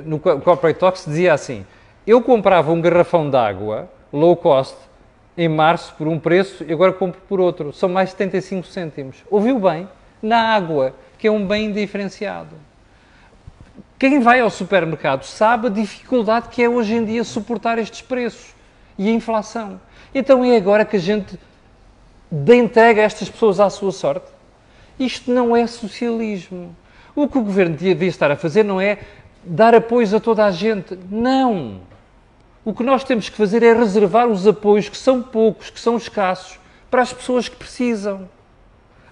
no 0.05 0.19
Corporate 0.19 0.79
Talks, 0.79 1.05
dizia 1.05 1.33
assim, 1.33 1.65
eu 2.07 2.21
comprava 2.21 2.71
um 2.71 2.79
garrafão 2.79 3.29
de 3.29 3.35
água 3.35 3.89
low 4.11 4.35
cost 4.35 4.75
em 5.37 5.49
março 5.49 5.93
por 5.97 6.07
um 6.07 6.19
preço 6.19 6.63
e 6.63 6.71
agora 6.71 6.93
compro 6.93 7.19
por 7.27 7.39
outro. 7.39 7.73
São 7.73 7.89
mais 7.89 8.11
75 8.11 8.67
cêntimos. 8.67 9.17
Ouviu 9.29 9.59
bem? 9.59 9.87
Na 10.21 10.53
água, 10.53 10.93
que 11.17 11.27
é 11.27 11.31
um 11.31 11.45
bem 11.45 11.71
diferenciado. 11.71 12.55
Quem 13.97 14.19
vai 14.19 14.39
ao 14.39 14.49
supermercado 14.49 15.23
sabe 15.23 15.67
a 15.67 15.69
dificuldade 15.69 16.49
que 16.49 16.63
é 16.63 16.69
hoje 16.69 16.95
em 16.95 17.05
dia 17.05 17.23
suportar 17.23 17.77
estes 17.77 18.01
preços 18.01 18.53
e 18.97 19.07
a 19.09 19.11
inflação. 19.11 19.79
Então 20.13 20.43
é 20.43 20.55
agora 20.55 20.85
que 20.85 20.95
a 20.95 20.99
gente 20.99 21.39
entrega 22.47 23.01
estas 23.01 23.29
pessoas 23.29 23.59
à 23.59 23.69
sua 23.69 23.91
sorte? 23.91 24.25
Isto 24.99 25.31
não 25.31 25.55
é 25.55 25.65
socialismo. 25.67 26.75
O 27.15 27.27
que 27.27 27.37
o 27.37 27.43
governo 27.43 27.75
devia 27.75 28.09
estar 28.09 28.31
a 28.31 28.35
fazer 28.35 28.63
não 28.63 28.79
é 28.79 28.99
dar 29.43 29.73
apoios 29.73 30.13
a 30.13 30.19
toda 30.19 30.45
a 30.45 30.51
gente. 30.51 30.97
Não! 31.09 31.81
O 32.63 32.73
que 32.73 32.83
nós 32.83 33.03
temos 33.03 33.27
que 33.27 33.35
fazer 33.35 33.63
é 33.63 33.73
reservar 33.73 34.27
os 34.27 34.45
apoios, 34.47 34.87
que 34.87 34.97
são 34.97 35.21
poucos, 35.21 35.69
que 35.69 35.79
são 35.79 35.97
escassos, 35.97 36.59
para 36.91 37.01
as 37.01 37.11
pessoas 37.11 37.49
que 37.49 37.55
precisam. 37.55 38.29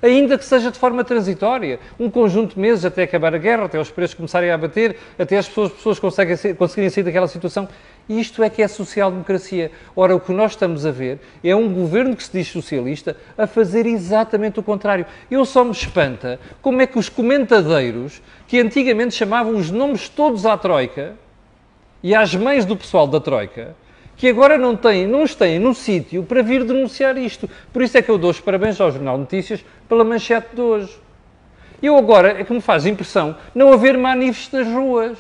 Ainda 0.02 0.38
que 0.38 0.46
seja 0.46 0.72
de 0.72 0.78
forma 0.80 1.04
transitória, 1.04 1.80
um 2.00 2.10
conjunto 2.10 2.56
de 2.56 2.60
meses 2.60 2.86
até 2.86 3.04
acabar 3.04 3.34
a 3.34 3.38
guerra, 3.38 3.66
até 3.66 3.80
os 3.80 3.92
preços 3.92 4.16
começarem 4.16 4.50
a 4.50 4.58
bater, 4.58 4.98
até 5.18 5.38
as 5.38 5.48
pessoas, 5.48 5.72
pessoas 5.74 6.00
conseguirem 6.00 6.90
sair 6.90 7.04
daquela 7.04 7.28
situação. 7.28 7.68
Isto 8.10 8.42
é 8.42 8.50
que 8.50 8.64
é 8.64 8.68
social-democracia. 8.68 9.72
Ora, 9.96 10.16
o 10.16 10.20
que 10.20 10.32
nós 10.32 10.54
estamos 10.54 10.86
a 10.86 10.92
ver 10.92 11.20
é 11.44 11.56
um 11.56 11.72
governo 11.72 12.16
que 12.16 12.24
se 12.24 12.32
diz 12.32 12.48
socialista 12.48 13.16
a 13.38 13.46
fazer 13.46 13.86
exatamente 13.86 14.60
o 14.60 14.64
contrário. 14.64 15.06
Eu 15.30 15.46
só 15.46 15.64
me 15.64 15.72
espanta 15.72 16.40
como 16.62 16.82
é 16.82 16.88
que 16.88 16.98
os 16.98 17.08
comentadeiros, 17.08 18.20
que 18.48 18.60
antigamente 18.60 19.14
chamavam 19.14 19.56
os 19.56 19.70
nomes 19.70 20.10
todos 20.10 20.46
à 20.46 20.58
Troika, 20.58 21.16
e 22.02 22.16
às 22.16 22.34
mães 22.34 22.66
do 22.66 22.76
pessoal 22.76 23.06
da 23.06 23.20
Troika 23.20 23.76
que 24.20 24.28
agora 24.28 24.58
não 24.58 24.76
têm, 24.76 25.08
não 25.08 25.24
os 25.24 25.34
têm 25.34 25.58
no 25.60 25.74
sítio 25.74 26.24
para 26.24 26.44
vir 26.44 26.66
denunciar 26.66 27.18
isto. 27.18 27.50
Por 27.72 27.82
isso 27.82 27.98
é 27.98 28.02
que 28.02 28.12
eu 28.12 28.18
dou 28.18 28.32
os 28.32 28.40
parabéns 28.42 28.80
ao 28.82 28.92
Jornal 28.92 29.18
Notícias 29.18 29.64
pela 29.88 30.04
manchete 30.04 30.54
de 30.54 30.60
hoje. 30.60 30.94
Eu 31.82 31.96
agora 31.96 32.38
é 32.38 32.44
que 32.44 32.52
me 32.52 32.60
faz 32.60 32.86
impressão 32.86 33.38
não 33.56 33.72
haver 33.72 33.98
manifestos 33.98 34.52
nas 34.52 34.68
ruas. 34.68 35.18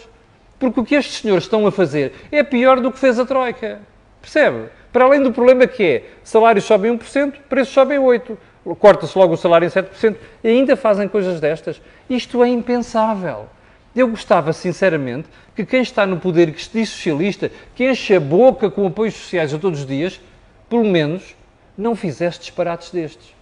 Porque 0.60 0.80
o 0.80 0.84
que 0.84 0.96
estes 0.96 1.22
senhores 1.22 1.46
estão 1.46 1.66
a 1.66 1.72
fazer 1.72 2.13
é 2.32 2.44
pior 2.44 2.82
do 2.82 2.92
que 2.92 3.00
fez 3.00 3.18
a 3.18 3.25
Troika. 3.25 3.80
Percebe? 4.22 4.66
Para 4.92 5.06
além 5.06 5.22
do 5.22 5.32
problema 5.32 5.66
que 5.66 5.84
é, 5.84 6.04
salários 6.24 6.66
sobem 6.66 6.98
1%, 6.98 7.34
preços 7.48 7.74
sobem 7.74 7.98
8%. 7.98 8.38
Corta-se 8.78 9.18
logo 9.18 9.34
o 9.34 9.38
salário 9.38 9.66
em 9.66 9.70
7% 9.70 10.16
e 10.44 10.48
ainda 10.50 10.75
fazem 10.75 11.08
coisas 11.08 11.39
destas. 11.39 11.82
Isto 12.10 12.44
é 12.44 12.50
impensável. 12.50 13.48
Eu 13.96 14.08
gostava, 14.10 14.54
sinceramente, 14.54 15.28
que 15.56 15.66
quem 15.66 15.82
está 15.82 16.06
no 16.06 16.20
poder, 16.20 16.51
que 16.54 16.62
se 16.62 16.70
diz 16.72 16.89
socialista, 16.89 17.51
que 17.74 17.89
enche 17.89 18.16
a 18.16 18.20
boca 18.20 18.70
com 18.70 18.86
apoios 18.86 19.16
sociais 19.16 19.54
a 19.54 19.58
todos 19.58 19.80
os 19.80 19.86
dias, 19.86 20.22
pelo 20.70 20.86
menos 20.86 21.36
não 21.78 21.96
fizesse 21.96 22.39
disparates 22.39 22.92
destes. 22.92 23.34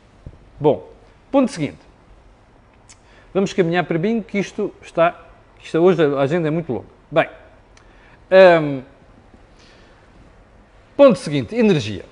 Bom, 0.59 0.89
ponto 1.31 1.51
seguinte. 1.51 1.79
Vamos 3.33 3.51
caminhar 3.53 3.83
para 3.83 3.99
mim, 3.99 4.23
que 4.25 4.37
isto 4.37 4.73
está. 4.81 5.19
Isto 5.61 5.79
hoje 5.79 6.01
a 6.03 6.21
agenda 6.21 6.47
é 6.47 6.51
muito 6.51 6.71
longa. 6.71 6.96
Bem. 7.11 7.27
Um, 8.61 8.81
ponto 10.95 11.17
seguinte: 11.17 11.55
energia. 11.55 12.05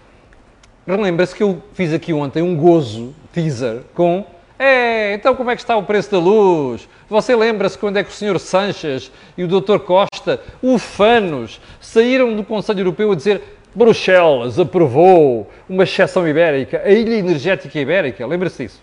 Relembra-se 0.88 1.36
que 1.36 1.44
eu 1.44 1.62
fiz 1.74 1.94
aqui 1.94 2.14
ontem 2.14 2.42
um 2.42 2.56
gozo 2.56 3.14
teaser 3.34 3.82
com 3.94 4.26
é, 4.58 5.14
então 5.14 5.36
como 5.36 5.52
é 5.52 5.56
que 5.56 5.62
está 5.62 5.76
o 5.76 5.84
preço 5.84 6.12
da 6.12 6.18
luz? 6.18 6.88
Você 7.10 7.36
lembra-se 7.36 7.78
quando 7.78 7.98
é 7.98 8.04
que 8.04 8.10
o 8.10 8.14
Sr. 8.14 8.40
Sanches 8.40 9.12
e 9.38 9.44
o 9.44 9.48
Dr. 9.48 9.80
Costa, 9.80 10.42
ufanos, 10.64 11.60
saíram 11.82 12.34
do 12.34 12.44
Conselho 12.44 12.80
Europeu 12.80 13.12
a 13.12 13.16
dizer 13.16 13.42
Bruxelas 13.76 14.58
aprovou 14.58 15.52
uma 15.68 15.84
exceção 15.84 16.26
ibérica, 16.26 16.82
a 16.86 16.90
ilha 16.90 17.16
energética 17.16 17.78
ibérica? 17.78 18.26
Lembra-se 18.26 18.64
disso? 18.64 18.82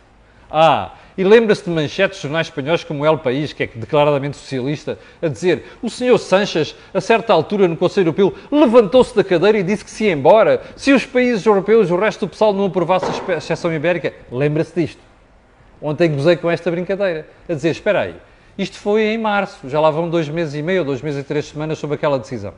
Ah, 0.50 0.92
e 1.16 1.24
lembra-se 1.24 1.64
de 1.64 1.70
manchetes 1.70 2.18
de 2.18 2.22
jornais 2.22 2.46
espanhóis 2.46 2.84
como 2.84 3.04
El 3.04 3.18
País, 3.18 3.52
que 3.52 3.64
é 3.64 3.66
declaradamente 3.66 4.36
socialista, 4.36 4.98
a 5.20 5.28
dizer 5.28 5.64
o 5.82 5.90
Sr. 5.90 6.18
Sanches, 6.18 6.74
a 6.92 7.00
certa 7.00 7.32
altura 7.32 7.68
no 7.68 7.76
Conselho 7.76 8.08
Europeu, 8.08 8.34
levantou-se 8.50 9.14
da 9.14 9.22
cadeira 9.22 9.58
e 9.58 9.62
disse 9.62 9.84
que 9.84 9.90
se 9.90 10.04
ia 10.04 10.12
embora 10.12 10.62
se 10.76 10.92
os 10.92 11.04
países 11.04 11.44
europeus, 11.44 11.90
o 11.90 11.96
resto 11.96 12.26
do 12.26 12.30
pessoal, 12.30 12.52
não 12.52 12.66
aprovasse 12.66 13.06
a 13.30 13.36
exceção 13.36 13.72
ibérica. 13.72 14.12
Lembra-se 14.30 14.74
disto? 14.80 15.00
Ontem 15.80 16.12
gozei 16.12 16.36
com 16.36 16.50
esta 16.50 16.70
brincadeira, 16.70 17.26
a 17.48 17.54
dizer, 17.54 17.70
espera 17.70 18.02
aí, 18.02 18.14
isto 18.56 18.78
foi 18.78 19.02
em 19.02 19.18
março, 19.18 19.68
já 19.68 19.80
lá 19.80 19.90
vão 19.90 20.08
dois 20.08 20.28
meses 20.28 20.54
e 20.54 20.62
meio, 20.62 20.84
dois 20.84 21.02
meses 21.02 21.20
e 21.20 21.24
três 21.24 21.46
semanas 21.46 21.78
sobre 21.78 21.96
aquela 21.96 22.18
decisão. 22.18 22.54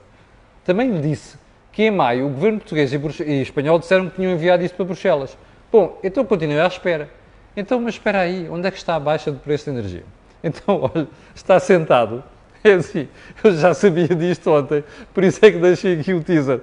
Também 0.64 0.90
lhe 0.90 1.00
disse 1.00 1.38
que 1.72 1.84
em 1.84 1.90
maio 1.90 2.26
o 2.26 2.30
governo 2.30 2.58
português 2.58 2.92
e 2.92 3.42
espanhol 3.42 3.78
disseram 3.78 4.08
que 4.08 4.16
tinham 4.16 4.32
enviado 4.32 4.64
isto 4.64 4.74
para 4.74 4.84
Bruxelas. 4.84 5.36
Bom, 5.72 5.98
então 6.04 6.24
continuei 6.24 6.60
à 6.60 6.66
espera. 6.66 7.08
Então, 7.56 7.80
mas 7.80 7.94
espera 7.94 8.20
aí, 8.20 8.48
onde 8.48 8.66
é 8.66 8.70
que 8.70 8.76
está 8.76 8.96
a 8.96 9.00
baixa 9.00 9.30
do 9.30 9.38
preço 9.38 9.64
de 9.64 9.70
energia? 9.70 10.04
Então, 10.42 10.90
olha, 10.94 11.08
está 11.34 11.58
sentado. 11.58 12.22
É 12.62 12.72
assim, 12.72 13.08
eu 13.42 13.54
já 13.56 13.74
sabia 13.74 14.08
disto 14.08 14.50
ontem, 14.50 14.82
por 15.12 15.22
isso 15.22 15.44
é 15.44 15.52
que 15.52 15.58
deixei 15.58 16.00
aqui 16.00 16.14
o 16.14 16.22
teaser. 16.22 16.60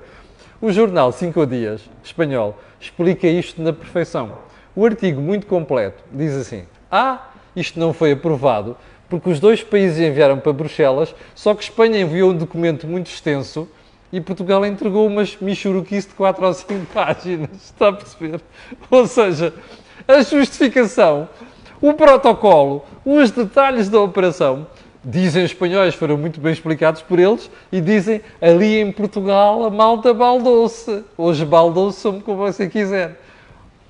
O 0.60 0.71
jornal 0.71 1.12
Cinco 1.12 1.45
Dias, 1.45 1.88
espanhol, 2.03 2.60
explica 2.79 3.27
isto 3.27 3.62
na 3.62 3.71
perfeição. 3.71 4.38
O 4.75 4.83
artigo, 4.86 5.21
muito 5.21 5.45
completo, 5.45 6.03
diz 6.12 6.33
assim: 6.33 6.65
Ah, 6.89 7.29
isto 7.55 7.79
não 7.79 7.93
foi 7.93 8.13
aprovado 8.13 8.75
porque 9.12 9.29
os 9.29 9.41
dois 9.41 9.62
países 9.62 10.00
enviaram 10.00 10.39
para 10.39 10.53
Bruxelas, 10.53 11.13
só 11.36 11.53
que 11.53 11.62
Espanha 11.62 12.00
enviou 12.00 12.31
um 12.31 12.38
documento 12.38 12.88
muito 12.88 13.07
extenso 13.07 13.67
e 14.10 14.21
Portugal 14.21 14.65
entregou 14.65 15.05
umas 15.05 15.36
michuruquice 15.36 16.07
de 16.07 16.13
4 16.13 16.45
ou 16.45 16.53
5 16.53 16.86
páginas. 16.93 17.50
Está 17.55 17.89
a 17.89 17.93
perceber? 17.93 18.39
Ou 18.89 19.05
seja, 19.05 19.53
a 20.07 20.22
justificação, 20.22 21.27
o 21.81 21.94
protocolo, 21.94 22.85
os 23.05 23.31
detalhes 23.31 23.90
da 23.90 24.00
operação, 24.00 24.68
dizem 25.03 25.44
espanhóis, 25.44 25.96
foram 25.96 26.18
muito 26.18 26.40
bem 26.40 26.53
explicados 26.53 27.01
por 27.01 27.20
eles, 27.20 27.50
e 27.72 27.81
dizem 27.81 28.22
ali 28.42 28.79
em 28.79 28.92
Portugal 28.92 29.66
a 29.66 29.70
malta 29.70 30.14
baldou-se. 30.14 31.03
Hoje 31.18 31.46
baldou-se 31.46 32.03
como 32.22 32.37
você 32.37 32.70
quiser. 32.70 33.20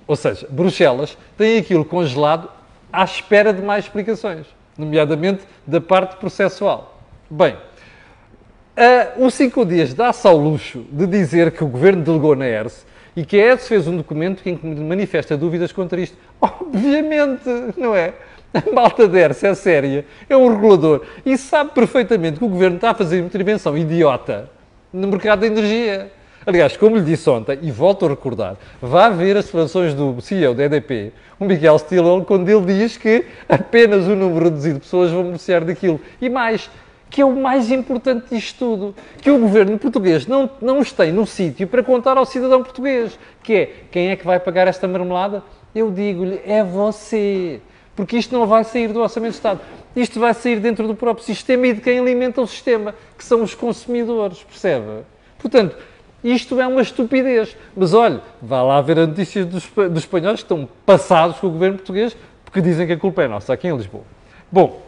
Ou 0.07 0.15
seja, 0.15 0.47
Bruxelas 0.49 1.17
tem 1.37 1.57
aquilo 1.57 1.85
congelado 1.85 2.49
à 2.91 3.03
espera 3.03 3.53
de 3.53 3.61
mais 3.61 3.85
explicações, 3.85 4.45
nomeadamente 4.77 5.43
da 5.65 5.79
parte 5.79 6.15
processual. 6.17 6.99
Bem, 7.29 7.55
uh, 7.55 9.25
o 9.25 9.29
cinco 9.29 9.65
dias 9.65 9.93
dá-se 9.93 10.27
ao 10.27 10.35
luxo 10.35 10.85
de 10.91 11.07
dizer 11.07 11.51
que 11.51 11.63
o 11.63 11.67
governo 11.67 12.03
delegou 12.03 12.35
na 12.35 12.47
ERS 12.47 12.85
e 13.15 13.25
que 13.25 13.39
a 13.39 13.53
ERS 13.53 13.67
fez 13.67 13.87
um 13.87 13.97
documento 13.97 14.41
que 14.43 14.57
manifesta 14.65 15.35
dúvidas 15.35 15.71
contra 15.71 15.99
isto. 15.99 16.17
Obviamente, 16.39 17.49
não 17.77 17.95
é? 17.95 18.13
A 18.53 18.69
malta 18.69 19.07
da 19.07 19.17
é 19.17 19.55
séria, 19.55 20.05
é 20.29 20.35
um 20.35 20.53
regulador 20.53 21.03
e 21.25 21.37
sabe 21.37 21.71
perfeitamente 21.71 22.37
que 22.37 22.43
o 22.43 22.49
governo 22.49 22.75
está 22.75 22.89
a 22.89 22.93
fazer 22.93 23.21
uma 23.21 23.27
intervenção 23.27 23.77
idiota 23.77 24.49
no 24.91 25.07
mercado 25.07 25.39
da 25.39 25.47
energia. 25.47 26.11
Aliás, 26.45 26.75
como 26.75 26.97
lhe 26.97 27.03
disse 27.03 27.29
ontem, 27.29 27.59
e 27.61 27.71
volto 27.71 28.05
a 28.05 28.09
recordar, 28.09 28.57
vá 28.81 29.09
ver 29.09 29.37
as 29.37 29.45
declarações 29.45 29.93
do 29.93 30.19
CEO 30.19 30.53
da 30.53 30.63
EDP, 30.63 31.13
o 31.39 31.45
Miguel 31.45 31.77
Stilwell, 31.79 32.25
quando 32.25 32.49
ele 32.49 32.65
diz 32.65 32.97
que 32.97 33.25
apenas 33.47 34.05
um 34.07 34.15
número 34.15 34.45
reduzido 34.45 34.75
de 34.75 34.81
pessoas 34.81 35.11
vão 35.11 35.23
beneficiar 35.23 35.63
daquilo. 35.63 36.01
E 36.19 36.27
mais, 36.29 36.69
que 37.11 37.21
é 37.21 37.25
o 37.25 37.35
mais 37.35 37.69
importante 37.69 38.33
disto 38.33 38.57
tudo, 38.57 38.95
que 39.21 39.29
o 39.29 39.37
governo 39.37 39.77
português 39.77 40.25
não, 40.25 40.49
não 40.61 40.79
os 40.79 40.91
tem 40.91 41.11
no 41.11 41.27
sítio 41.27 41.67
para 41.67 41.83
contar 41.83 42.17
ao 42.17 42.25
cidadão 42.25 42.63
português, 42.63 43.19
que 43.43 43.53
é, 43.53 43.65
quem 43.91 44.09
é 44.09 44.15
que 44.15 44.25
vai 44.25 44.39
pagar 44.39 44.67
esta 44.67 44.87
marmelada? 44.87 45.43
Eu 45.75 45.91
digo-lhe, 45.91 46.41
é 46.45 46.63
você. 46.63 47.61
Porque 47.95 48.17
isto 48.17 48.33
não 48.33 48.47
vai 48.47 48.63
sair 48.63 48.93
do 48.93 49.01
Orçamento 49.01 49.31
de 49.31 49.37
Estado. 49.37 49.59
Isto 49.95 50.19
vai 50.19 50.33
sair 50.33 50.59
dentro 50.59 50.87
do 50.87 50.95
próprio 50.95 51.25
sistema 51.25 51.67
e 51.67 51.73
de 51.73 51.81
quem 51.81 51.99
alimenta 51.99 52.41
o 52.41 52.47
sistema, 52.47 52.95
que 53.17 53.23
são 53.23 53.43
os 53.43 53.53
consumidores, 53.53 54.41
percebe? 54.43 55.03
Portanto, 55.37 55.75
isto 56.23 56.59
é 56.61 56.65
uma 56.65 56.81
estupidez. 56.81 57.57
Mas 57.75 57.93
olha, 57.93 58.21
vá 58.41 58.63
lá 58.63 58.81
ver 58.81 58.99
as 58.99 59.07
notícias 59.09 59.45
dos, 59.45 59.67
dos 59.67 60.03
espanhóis 60.03 60.39
que 60.39 60.45
estão 60.45 60.67
passados 60.85 61.39
com 61.39 61.47
o 61.47 61.51
governo 61.51 61.77
português 61.77 62.15
porque 62.45 62.61
dizem 62.61 62.85
que 62.85 62.93
a 62.93 62.97
culpa 62.97 63.23
é 63.23 63.27
nossa 63.29 63.53
aqui 63.53 63.67
em 63.67 63.75
Lisboa. 63.75 64.03
Bom, 64.51 64.81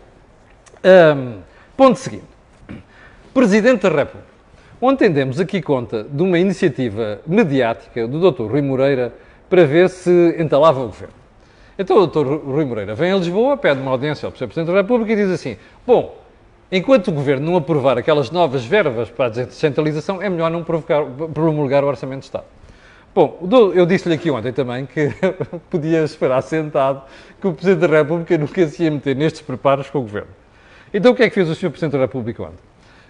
um, 0.83 1.39
ponto 1.75 1.97
seguinte. 1.99 2.25
Presidente 3.33 3.81
da 3.81 3.89
República. 3.89 4.33
Ontem 4.81 5.09
demos 5.09 5.39
aqui 5.39 5.61
conta 5.61 6.03
de 6.03 6.21
uma 6.21 6.37
iniciativa 6.37 7.19
mediática 7.25 8.07
do 8.07 8.31
Dr. 8.31 8.43
Rui 8.43 8.61
Moreira 8.61 9.13
para 9.49 9.65
ver 9.65 9.89
se 9.89 10.35
entalava 10.37 10.81
o 10.81 10.87
governo. 10.87 11.13
Então 11.77 11.97
o 11.97 12.07
Dr. 12.07 12.25
Rui 12.25 12.65
Moreira 12.65 12.93
vem 12.93 13.11
a 13.11 13.17
Lisboa, 13.17 13.57
pede 13.57 13.79
uma 13.79 13.91
audiência 13.91 14.25
ao 14.25 14.31
Presidente 14.31 14.67
da 14.67 14.73
República 14.73 15.13
e 15.13 15.15
diz 15.15 15.29
assim: 15.29 15.57
Bom, 15.85 16.23
Enquanto 16.75 17.09
o 17.09 17.11
Governo 17.11 17.51
não 17.51 17.55
aprovar 17.55 17.99
aquelas 17.99 18.31
novas 18.31 18.65
verbas 18.65 19.07
para 19.07 19.25
a 19.25 19.29
descentralização, 19.29 20.19
é 20.19 20.27
melhor 20.27 20.49
não 20.49 20.63
promulgar 20.63 21.83
o 21.83 21.87
Orçamento 21.87 22.21
de 22.21 22.25
Estado. 22.25 22.45
Bom, 23.13 23.47
eu 23.75 23.85
disse-lhe 23.85 24.15
aqui 24.15 24.31
ontem 24.31 24.51
também 24.51 24.87
que 24.87 25.13
podia 25.69 26.03
esperar 26.03 26.41
sentado 26.41 27.03
que 27.39 27.45
o 27.45 27.53
Presidente 27.53 27.87
da 27.87 27.97
República 27.97 28.35
nunca 28.39 28.67
se 28.67 28.81
ia 28.81 28.89
meter 28.89 29.15
nestes 29.15 29.43
preparos 29.43 29.87
com 29.91 29.99
o 29.99 30.01
Governo. 30.01 30.31
Então 30.93 31.11
o 31.11 31.15
que 31.15 31.23
é 31.23 31.29
que 31.29 31.33
fez 31.33 31.49
o 31.49 31.55
Sr. 31.55 31.69
Presidente 31.69 31.93
da 31.93 31.99
República 31.99 32.43
ontem? 32.43 32.63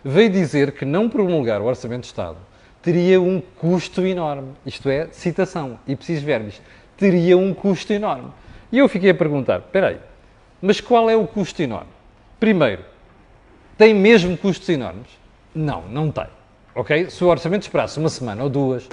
Veio 0.06 0.30
dizer 0.30 0.72
que 0.72 0.86
não 0.86 1.10
promulgar 1.10 1.62
o 1.62 1.66
Orçamento 1.66 2.02
de 2.02 2.08
Estado 2.08 2.38
teria 2.82 3.22
um 3.22 3.42
custo 3.42 4.06
enorme. 4.06 4.54
Isto 4.66 4.90
é, 4.90 5.08
citação, 5.12 5.80
e 5.88 5.96
preciso 5.96 6.26
verbis, 6.26 6.62
teria 6.98 7.38
um 7.38 7.54
custo 7.54 7.92
enorme. 7.92 8.30
E 8.72 8.78
eu 8.78 8.88
fiquei 8.88 9.10
a 9.10 9.16
perguntar, 9.16 9.60
espera 9.60 9.88
aí, 9.88 9.98
mas 10.62 10.80
qual 10.80 11.10
é 11.10 11.16
o 11.16 11.28
custo 11.28 11.62
enorme? 11.62 11.90
Primeiro, 12.40 12.84
tem 13.78 13.94
mesmo 13.94 14.38
custos 14.38 14.68
enormes? 14.70 15.08
Não, 15.54 15.84
não 15.84 16.12
tem. 16.12 16.28
Ok? 16.76 17.10
Se 17.10 17.24
o 17.24 17.28
orçamento 17.28 17.64
esperasse 17.64 18.00
uma 18.00 18.10
semana 18.10 18.44
ou 18.44 18.50
duas, 18.50 18.88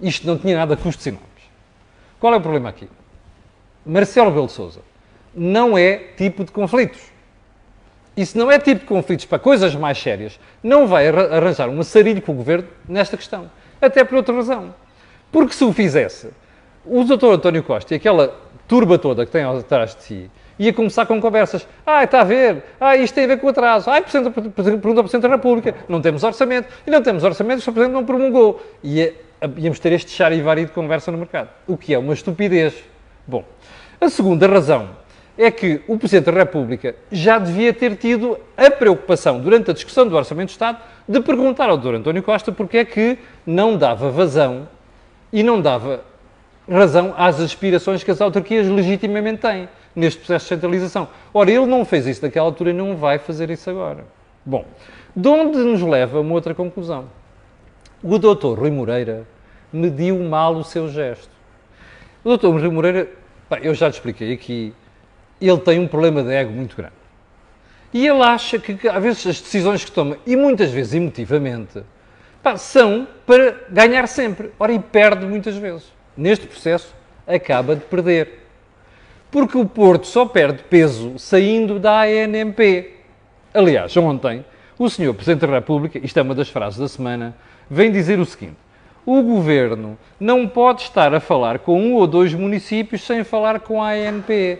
isto 0.00 0.26
não 0.26 0.36
tinha 0.36 0.56
nada 0.56 0.76
de 0.76 0.82
custos 0.82 1.06
enormes. 1.06 1.28
Qual 2.20 2.32
é 2.34 2.36
o 2.36 2.40
problema 2.40 2.68
aqui? 2.68 2.88
Marcelo 3.84 4.30
Belo 4.30 4.48
Souza 4.48 4.80
não 5.34 5.76
é 5.76 5.96
tipo 6.16 6.44
de 6.44 6.52
conflitos. 6.52 7.11
Se 8.16 8.36
não 8.36 8.50
é 8.50 8.58
tipo 8.58 8.80
de 8.80 8.86
conflitos 8.86 9.24
para 9.24 9.38
coisas 9.38 9.74
mais 9.74 9.98
sérias, 9.98 10.38
não 10.62 10.86
vai 10.86 11.08
arranjar 11.08 11.68
um 11.68 11.80
assarilho 11.80 12.20
com 12.20 12.32
o 12.32 12.34
governo 12.34 12.68
nesta 12.88 13.16
questão. 13.16 13.50
Até 13.80 14.04
por 14.04 14.16
outra 14.16 14.34
razão. 14.34 14.74
Porque 15.30 15.54
se 15.54 15.64
o 15.64 15.72
fizesse, 15.72 16.30
o 16.84 17.04
doutor 17.04 17.34
António 17.34 17.62
Costa 17.62 17.94
e 17.94 17.96
aquela 17.96 18.38
turba 18.68 18.98
toda 18.98 19.24
que 19.24 19.32
tem 19.32 19.42
atrás 19.44 19.94
de 19.94 20.02
si 20.02 20.30
ia 20.58 20.72
começar 20.72 21.06
com 21.06 21.20
conversas. 21.20 21.66
Ah, 21.84 22.04
está 22.04 22.20
a 22.20 22.24
ver. 22.24 22.62
Ah, 22.80 22.96
isto 22.96 23.14
tem 23.14 23.24
a 23.24 23.26
ver 23.26 23.40
com 23.40 23.46
o 23.46 23.50
atraso. 23.50 23.90
Ah, 23.90 24.00
pergunta 24.00 24.28
ao 24.38 24.52
Presidente 24.52 25.22
da 25.22 25.28
República. 25.28 25.74
Não 25.88 26.00
temos 26.00 26.22
orçamento. 26.22 26.68
E 26.86 26.90
não 26.90 27.02
temos 27.02 27.24
orçamento, 27.24 27.58
o 27.58 27.62
Sr. 27.62 27.72
Presidente 27.72 27.94
não 27.94 28.04
promulgou. 28.04 28.62
E 28.84 29.12
íamos 29.56 29.78
ter 29.78 29.92
este 29.92 30.10
charivari 30.10 30.64
de 30.66 30.72
conversa 30.72 31.10
no 31.10 31.18
mercado. 31.18 31.48
O 31.66 31.76
que 31.76 31.94
é 31.94 31.98
uma 31.98 32.14
estupidez. 32.14 32.74
Bom, 33.26 33.44
a 34.00 34.08
segunda 34.08 34.46
razão 34.46 34.90
é 35.42 35.50
que 35.50 35.80
o 35.88 35.98
Presidente 35.98 36.26
da 36.26 36.38
República 36.38 36.94
já 37.10 37.38
devia 37.38 37.72
ter 37.72 37.96
tido 37.96 38.38
a 38.56 38.70
preocupação, 38.70 39.40
durante 39.40 39.70
a 39.70 39.74
discussão 39.74 40.06
do 40.06 40.16
Orçamento 40.16 40.46
de 40.46 40.52
Estado, 40.52 40.78
de 41.08 41.20
perguntar 41.20 41.68
ao 41.68 41.76
Dr. 41.76 41.94
António 41.96 42.22
Costa 42.22 42.52
porque 42.52 42.78
é 42.78 42.84
que 42.84 43.18
não 43.44 43.76
dava 43.76 44.10
vazão 44.10 44.68
e 45.32 45.42
não 45.42 45.60
dava 45.60 46.04
razão 46.70 47.12
às 47.16 47.40
aspirações 47.40 48.04
que 48.04 48.10
as 48.10 48.20
autarquias 48.20 48.68
legitimamente 48.68 49.40
têm 49.40 49.68
neste 49.96 50.20
processo 50.20 50.44
de 50.44 50.48
centralização. 50.50 51.08
Ora, 51.34 51.50
ele 51.50 51.66
não 51.66 51.84
fez 51.84 52.06
isso 52.06 52.22
naquela 52.22 52.46
altura 52.46 52.70
e 52.70 52.72
não 52.72 52.96
vai 52.96 53.18
fazer 53.18 53.50
isso 53.50 53.68
agora. 53.68 54.04
Bom, 54.44 54.64
de 55.14 55.28
onde 55.28 55.58
nos 55.58 55.82
leva 55.82 56.20
uma 56.20 56.34
outra 56.34 56.54
conclusão? 56.54 57.06
O 58.02 58.18
doutor 58.18 58.58
Rui 58.58 58.70
Moreira 58.70 59.26
mediu 59.72 60.18
mal 60.20 60.54
o 60.54 60.64
seu 60.64 60.88
gesto. 60.88 61.30
O 62.24 62.28
doutor 62.28 62.52
Rui 62.52 62.68
Moreira, 62.68 63.08
pá, 63.48 63.58
eu 63.60 63.74
já 63.74 63.90
te 63.90 63.94
expliquei 63.94 64.32
aqui, 64.32 64.72
ele 65.48 65.58
tem 65.58 65.78
um 65.78 65.88
problema 65.88 66.22
de 66.22 66.32
ego 66.32 66.52
muito 66.52 66.76
grande. 66.76 66.94
E 67.92 68.06
ele 68.06 68.22
acha 68.22 68.58
que, 68.58 68.88
às 68.88 69.02
vezes, 69.02 69.26
as 69.26 69.40
decisões 69.40 69.84
que 69.84 69.92
toma, 69.92 70.16
e 70.26 70.34
muitas 70.34 70.70
vezes 70.70 70.94
emotivamente, 70.94 71.82
pá, 72.42 72.56
são 72.56 73.06
para 73.26 73.56
ganhar 73.68 74.06
sempre. 74.08 74.50
Ora, 74.58 74.72
e 74.72 74.78
perde 74.78 75.26
muitas 75.26 75.56
vezes. 75.56 75.92
Neste 76.16 76.46
processo, 76.46 76.94
acaba 77.26 77.76
de 77.76 77.82
perder. 77.82 78.40
Porque 79.30 79.56
o 79.56 79.66
Porto 79.66 80.06
só 80.06 80.26
perde 80.26 80.62
peso 80.62 81.18
saindo 81.18 81.78
da 81.78 82.02
ANMP. 82.02 82.94
Aliás, 83.52 83.96
ontem, 83.96 84.44
o 84.78 84.88
Sr. 84.88 85.14
Presidente 85.14 85.46
da 85.46 85.54
República, 85.54 86.00
isto 86.02 86.18
é 86.18 86.22
uma 86.22 86.34
das 86.34 86.48
frases 86.48 86.78
da 86.78 86.88
semana, 86.88 87.34
vem 87.68 87.90
dizer 87.90 88.18
o 88.18 88.24
seguinte: 88.24 88.56
o 89.04 89.22
Governo 89.22 89.98
não 90.18 90.46
pode 90.46 90.82
estar 90.82 91.14
a 91.14 91.20
falar 91.20 91.58
com 91.58 91.80
um 91.80 91.94
ou 91.94 92.06
dois 92.06 92.32
municípios 92.34 93.02
sem 93.02 93.24
falar 93.24 93.60
com 93.60 93.82
a 93.82 93.90
ANP. 93.90 94.58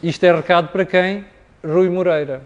Isto 0.00 0.24
é 0.24 0.32
recado 0.32 0.68
para 0.68 0.84
quem? 0.84 1.24
Rui 1.64 1.88
Moreira. 1.90 2.42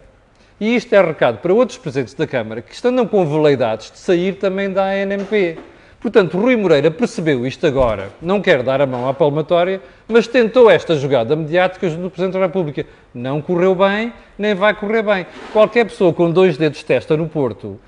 E 0.58 0.74
isto 0.74 0.94
é 0.94 1.02
recado 1.02 1.36
para 1.38 1.52
outros 1.52 1.76
presidentes 1.76 2.14
da 2.14 2.26
Câmara 2.26 2.62
que 2.62 2.72
estão 2.72 3.06
com 3.06 3.26
veleidades 3.26 3.90
de 3.90 3.98
sair 3.98 4.36
também 4.36 4.72
da 4.72 4.84
ANP. 4.84 5.58
Portanto, 6.00 6.38
Rui 6.38 6.56
Moreira 6.56 6.90
percebeu 6.90 7.46
isto 7.46 7.66
agora, 7.66 8.08
não 8.22 8.40
quer 8.40 8.62
dar 8.62 8.80
a 8.80 8.86
mão 8.86 9.06
à 9.06 9.12
palmatória, 9.12 9.82
mas 10.08 10.26
tentou 10.26 10.70
esta 10.70 10.96
jogada 10.96 11.36
mediática 11.36 11.90
do 11.90 12.08
Presidente 12.08 12.32
da 12.32 12.46
República. 12.46 12.86
Não 13.14 13.42
correu 13.42 13.74
bem, 13.74 14.14
nem 14.38 14.54
vai 14.54 14.72
correr 14.74 15.02
bem. 15.02 15.26
Qualquer 15.52 15.84
pessoa 15.84 16.14
com 16.14 16.30
dois 16.30 16.56
dedos 16.56 16.78
de 16.78 16.86
testa 16.86 17.18
no 17.18 17.28
Porto, 17.28 17.78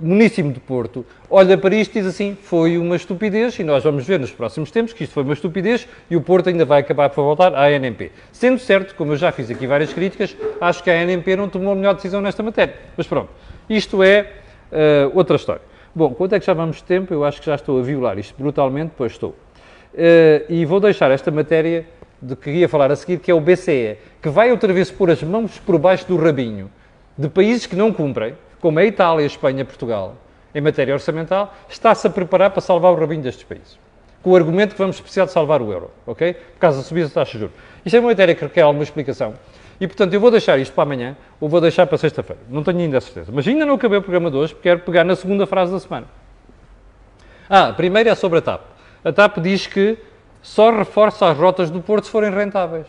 muníssimo 0.00 0.52
de 0.52 0.60
Porto, 0.60 1.04
olha 1.28 1.56
para 1.58 1.74
isto 1.74 1.96
e 1.96 2.00
diz 2.00 2.08
assim, 2.10 2.36
foi 2.40 2.78
uma 2.78 2.96
estupidez, 2.96 3.58
e 3.58 3.64
nós 3.64 3.84
vamos 3.84 4.04
ver 4.04 4.18
nos 4.18 4.30
próximos 4.30 4.70
tempos 4.70 4.92
que 4.92 5.04
isto 5.04 5.12
foi 5.12 5.22
uma 5.22 5.34
estupidez 5.34 5.86
e 6.10 6.16
o 6.16 6.20
Porto 6.20 6.48
ainda 6.48 6.64
vai 6.64 6.80
acabar 6.80 7.10
por 7.10 7.22
voltar 7.22 7.54
à 7.54 7.66
ANP. 7.66 8.10
Sendo 8.32 8.58
certo, 8.58 8.94
como 8.94 9.12
eu 9.12 9.16
já 9.16 9.30
fiz 9.32 9.50
aqui 9.50 9.66
várias 9.66 9.92
críticas, 9.92 10.36
acho 10.60 10.82
que 10.82 10.90
a 10.90 10.94
ANP 10.94 11.36
não 11.36 11.48
tomou 11.48 11.72
a 11.72 11.76
melhor 11.76 11.94
decisão 11.94 12.20
nesta 12.20 12.42
matéria. 12.42 12.74
Mas 12.96 13.06
pronto, 13.06 13.30
isto 13.68 14.02
é 14.02 14.32
uh, 14.72 15.16
outra 15.16 15.36
história. 15.36 15.62
Bom, 15.94 16.14
quanto 16.14 16.34
é 16.34 16.40
que 16.40 16.46
já 16.46 16.54
vamos 16.54 16.76
de 16.76 16.84
tempo? 16.84 17.12
Eu 17.12 17.24
acho 17.24 17.40
que 17.40 17.46
já 17.46 17.54
estou 17.54 17.78
a 17.78 17.82
violar 17.82 18.18
isto 18.18 18.34
brutalmente, 18.38 18.92
pois 18.96 19.12
estou. 19.12 19.30
Uh, 19.30 20.44
e 20.48 20.64
vou 20.64 20.80
deixar 20.80 21.10
esta 21.10 21.30
matéria 21.30 21.84
de 22.22 22.36
que 22.36 22.50
ia 22.50 22.68
falar 22.68 22.90
a 22.92 22.96
seguir, 22.96 23.18
que 23.18 23.30
é 23.30 23.34
o 23.34 23.40
BCE, 23.40 23.96
que 24.22 24.28
vai 24.28 24.50
outra 24.50 24.72
vez 24.72 24.90
pôr 24.90 25.10
as 25.10 25.22
mãos 25.22 25.58
por 25.58 25.78
baixo 25.78 26.06
do 26.06 26.16
rabinho 26.16 26.70
de 27.16 27.28
países 27.28 27.66
que 27.66 27.76
não 27.76 27.92
cumprem, 27.92 28.34
como 28.60 28.78
a 28.78 28.84
Itália, 28.84 29.24
a 29.24 29.26
Espanha, 29.26 29.64
Portugal, 29.64 30.14
em 30.54 30.60
matéria 30.60 30.94
orçamental, 30.94 31.54
está-se 31.68 32.06
a 32.06 32.10
preparar 32.10 32.50
para 32.50 32.60
salvar 32.60 32.92
o 32.92 32.96
rabinho 32.96 33.22
destes 33.22 33.44
países. 33.44 33.78
Com 34.22 34.30
o 34.30 34.36
argumento 34.36 34.72
que 34.72 34.78
vamos 34.78 35.00
precisar 35.00 35.24
de 35.24 35.32
salvar 35.32 35.62
o 35.62 35.72
euro, 35.72 35.90
ok? 36.06 36.34
Por 36.34 36.58
causa 36.58 36.78
da 36.78 36.84
subida 36.84 37.08
da 37.08 37.14
taxa 37.14 37.32
de 37.32 37.38
juros. 37.38 37.56
Isto 37.84 37.96
é 37.96 38.00
uma 38.00 38.10
matéria 38.10 38.34
que 38.34 38.44
requer 38.44 38.62
alguma 38.62 38.82
explicação. 38.82 39.34
E, 39.80 39.86
portanto, 39.86 40.12
eu 40.12 40.20
vou 40.20 40.30
deixar 40.30 40.58
isto 40.58 40.74
para 40.74 40.82
amanhã 40.82 41.16
ou 41.40 41.48
vou 41.48 41.60
deixar 41.60 41.86
para 41.86 41.96
sexta-feira. 41.96 42.42
Não 42.50 42.62
tenho 42.62 42.80
ainda 42.80 42.98
a 42.98 43.00
certeza. 43.00 43.32
Mas 43.34 43.48
ainda 43.48 43.64
não 43.64 43.76
acabei 43.76 43.98
o 43.98 44.02
programa 44.02 44.30
de 44.30 44.36
hoje, 44.36 44.52
porque 44.52 44.68
quero 44.68 44.80
pegar 44.80 45.04
na 45.04 45.16
segunda 45.16 45.46
frase 45.46 45.72
da 45.72 45.80
semana. 45.80 46.06
Ah, 47.48 47.68
a 47.68 47.72
primeira 47.72 48.10
é 48.10 48.14
sobre 48.14 48.40
a 48.40 48.42
TAP. 48.42 48.60
A 49.02 49.10
TAP 49.10 49.38
diz 49.38 49.66
que 49.66 49.96
só 50.42 50.70
reforça 50.70 51.26
as 51.26 51.36
rotas 51.36 51.70
do 51.70 51.80
Porto 51.80 52.04
se 52.04 52.10
forem 52.10 52.30
rentáveis. 52.30 52.86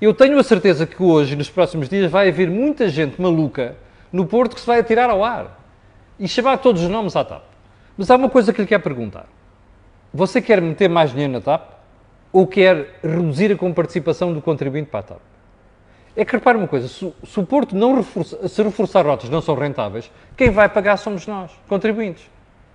Eu 0.00 0.14
tenho 0.14 0.38
a 0.38 0.42
certeza 0.42 0.86
que 0.86 1.02
hoje, 1.02 1.34
nos 1.34 1.50
próximos 1.50 1.88
dias, 1.88 2.10
vai 2.10 2.28
haver 2.28 2.48
muita 2.48 2.88
gente 2.88 3.20
maluca 3.20 3.74
no 4.14 4.24
Porto 4.26 4.54
que 4.54 4.60
se 4.60 4.66
vai 4.68 4.78
atirar 4.78 5.10
ao 5.10 5.24
ar 5.24 5.60
e 6.20 6.28
chamar 6.28 6.58
todos 6.58 6.80
os 6.80 6.88
nomes 6.88 7.16
à 7.16 7.24
TAP. 7.24 7.42
Mas 7.98 8.08
há 8.08 8.14
uma 8.14 8.30
coisa 8.30 8.52
que 8.52 8.60
lhe 8.60 8.66
quero 8.68 8.80
perguntar. 8.80 9.26
Você 10.12 10.40
quer 10.40 10.62
meter 10.62 10.88
mais 10.88 11.10
dinheiro 11.10 11.32
na 11.32 11.40
TAP 11.40 11.72
ou 12.32 12.46
quer 12.46 13.00
reduzir 13.02 13.50
a 13.50 13.56
comparticipação 13.56 14.32
do 14.32 14.40
contribuinte 14.40 14.88
para 14.88 15.00
a 15.00 15.02
TAP? 15.02 15.18
É 16.14 16.24
que 16.24 16.30
repare 16.30 16.56
uma 16.56 16.68
coisa, 16.68 16.86
se, 16.86 17.04
o 17.04 17.44
Porto 17.44 17.74
não 17.74 17.96
reforça, 17.96 18.46
se 18.46 18.62
reforçar 18.62 19.04
rotas 19.04 19.28
não 19.28 19.40
são 19.40 19.56
rentáveis, 19.56 20.08
quem 20.36 20.48
vai 20.48 20.68
pagar 20.68 20.96
somos 20.96 21.26
nós, 21.26 21.50
contribuintes. 21.66 22.30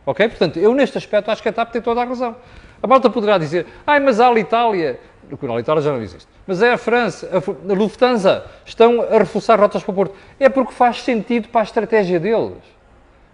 Ok? 0.05 0.27
Portanto, 0.27 0.59
eu 0.59 0.75
neste 0.75 0.97
aspecto 0.97 1.31
acho 1.31 1.41
que 1.41 1.47
a 1.47 1.53
TAP 1.53 1.71
tem 1.71 1.81
toda 1.81 2.01
a 2.01 2.03
razão. 2.03 2.35
A 2.83 2.87
malta 2.87 3.09
poderá 3.09 3.37
dizer, 3.37 3.65
ai, 3.87 4.01
mas 4.01 4.19
a 4.19 4.27
Alitalia, 4.27 4.99
o 5.31 5.51
Alitalia 5.51 5.81
já 5.81 5.91
não 5.91 6.01
existe, 6.01 6.27
mas 6.47 6.61
é 6.61 6.73
a 6.73 6.77
França, 6.77 7.29
a 7.31 7.73
Lufthansa, 7.73 8.45
estão 8.65 9.01
a 9.01 9.17
reforçar 9.17 9.59
rotas 9.59 9.83
para 9.83 9.91
o 9.91 9.95
Porto. 9.95 10.15
É 10.39 10.49
porque 10.49 10.73
faz 10.73 11.01
sentido 11.03 11.49
para 11.49 11.61
a 11.61 11.63
estratégia 11.63 12.19
deles. 12.19 12.57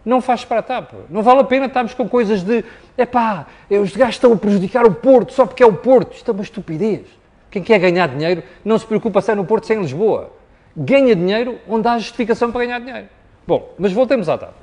Não 0.05 0.21
faz 0.21 0.45
para 0.45 0.59
a 0.59 0.63
TAP. 0.63 0.91
Não 1.09 1.23
vale 1.23 1.39
a 1.39 1.43
pena 1.43 1.65
estarmos 1.65 1.93
com 1.93 2.07
coisas 2.07 2.43
de, 2.43 2.63
epá, 2.95 3.47
os 3.69 3.95
gajos 3.95 4.15
estão 4.15 4.33
a 4.33 4.37
prejudicar 4.37 4.85
o 4.85 4.93
Porto 4.93 5.33
só 5.33 5.45
porque 5.45 5.63
é 5.63 5.65
o 5.65 5.73
Porto. 5.73 6.13
Isto 6.13 6.29
é 6.29 6.33
uma 6.33 6.43
estupidez. 6.43 7.07
Quem 7.49 7.63
quer 7.63 7.79
ganhar 7.79 8.07
dinheiro 8.07 8.43
não 8.63 8.77
se 8.77 8.85
preocupa 8.85 9.21
se 9.21 9.31
é 9.31 9.35
no 9.35 9.45
Porto, 9.45 9.65
se 9.65 9.73
é 9.73 9.75
em 9.75 9.81
Lisboa. 9.81 10.31
Ganha 10.77 11.15
dinheiro 11.15 11.57
onde 11.67 11.87
há 11.87 11.97
justificação 11.97 12.51
para 12.51 12.65
ganhar 12.65 12.79
dinheiro. 12.79 13.07
Bom, 13.47 13.73
mas 13.79 13.93
voltemos 13.93 14.29
à 14.29 14.37
TAP. 14.37 14.53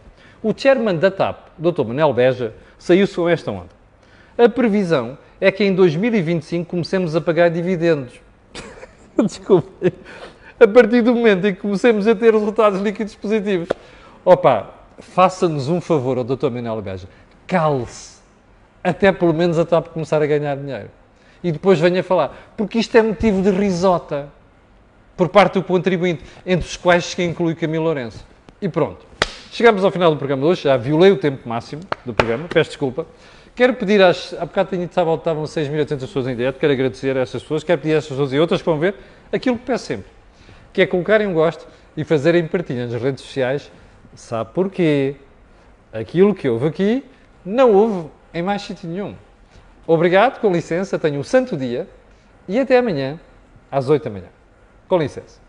O 0.43 0.53
chairman 0.57 0.97
da 0.97 1.11
TAP, 1.11 1.49
Dr. 1.59 1.85
Manel 1.85 2.13
Beja, 2.13 2.55
saiu-se 2.79 3.15
com 3.15 3.29
esta 3.29 3.51
onda. 3.51 3.71
A 4.37 4.49
previsão 4.49 5.19
é 5.43 5.51
que 5.51 5.65
em 5.65 5.75
2025 5.75 6.71
comecemos 6.71 7.17
a 7.17 7.21
pagar 7.21 7.51
dividendos. 7.51 8.21
Desculpe. 9.27 9.93
A 10.61 10.69
partir 10.69 11.03
do 11.03 11.13
momento 11.13 11.45
em 11.49 11.53
que 11.53 11.61
comecemos 11.61 12.07
a 12.07 12.15
ter 12.15 12.33
resultados 12.33 12.81
líquidos 12.81 13.17
positivos. 13.17 13.69
Opa, 14.25 14.71
faça-nos 15.01 15.69
um 15.69 15.81
favor 15.81 16.17
ao 16.17 16.23
Dr. 16.23 16.49
Manel 16.49 16.81
Beja. 16.81 17.09
Cale-se. 17.45 18.21
Até 18.85 19.11
pelo 19.11 19.35
menos 19.35 19.59
a 19.59 19.65
TAP 19.65 19.89
começar 19.89 20.23
a 20.23 20.27
ganhar 20.27 20.57
dinheiro 20.57 20.89
e 21.43 21.51
depois 21.51 21.81
venha 21.81 22.05
falar. 22.05 22.53
Porque 22.57 22.79
isto 22.79 22.97
é 22.97 23.03
motivo 23.03 23.43
de 23.43 23.51
risota 23.51 24.29
por 25.17 25.29
parte 25.29 25.55
do 25.55 25.65
contribuinte, 25.65 26.23
entre 26.47 26.69
os 26.69 26.77
quais 26.77 27.05
se 27.05 27.21
inclui 27.21 27.57
Camilo 27.57 27.83
Lourenço. 27.83 28.25
E 28.61 28.69
pronto. 28.69 29.05
Chegamos 29.51 29.85
ao 29.85 29.91
final 29.91 30.13
do 30.13 30.17
programa 30.17 30.43
de 30.43 30.49
hoje, 30.49 30.63
já 30.63 30.77
violei 30.77 31.11
o 31.11 31.17
tempo 31.17 31.49
máximo 31.49 31.83
do 32.07 32.15
programa, 32.15 32.47
peço 32.49 32.71
desculpa. 32.71 33.07
Quero 33.55 33.75
pedir 33.75 34.03
às. 34.03 34.33
Há 34.35 34.47
bocado 34.47 34.71
tinha 34.71 34.85
estava, 34.85 35.15
estavam 35.15 35.45
6.800 35.45 36.01
pessoas 36.01 36.27
em 36.27 36.35
direto, 36.35 36.59
quero 36.59 36.73
agradecer 36.73 37.17
a 37.17 37.21
essas 37.21 37.43
pessoas, 37.43 37.63
quero 37.63 37.81
pedir 37.81 37.95
a 37.95 37.99
essas 37.99 38.09
pessoas 38.09 38.33
e 38.33 38.39
outras 38.39 38.63
que 38.63 38.67
vão 38.67 38.79
ver 38.79 38.95
aquilo 39.31 39.59
que 39.59 39.67
peço 39.67 39.85
sempre, 39.85 40.11
que 40.73 40.81
é 40.81 40.87
colocarem 40.87 41.27
um 41.27 41.35
gosto 41.35 41.67
e 41.97 42.03
fazerem 42.03 42.47
partilha 42.47 42.87
nas 42.87 43.01
redes 43.01 43.23
sociais. 43.23 43.71
Sabe 44.15 44.51
porquê? 44.55 45.17
Aquilo 45.93 46.35
que 46.35 46.49
houve 46.49 46.67
aqui 46.67 47.05
não 47.45 47.73
houve 47.73 48.09
em 48.33 48.43
mais 48.43 48.63
sítio 48.63 48.89
nenhum. 48.89 49.15
Obrigado, 49.87 50.41
com 50.41 50.51
licença, 50.51 50.99
tenho 50.99 51.21
um 51.21 51.25
santo 51.25 51.57
dia 51.57 51.87
e 52.49 52.59
até 52.59 52.79
amanhã 52.79 53.21
às 53.71 53.89
8 53.89 54.05
da 54.05 54.11
manhã. 54.11 54.29
Com 54.89 54.97
licença. 54.97 55.41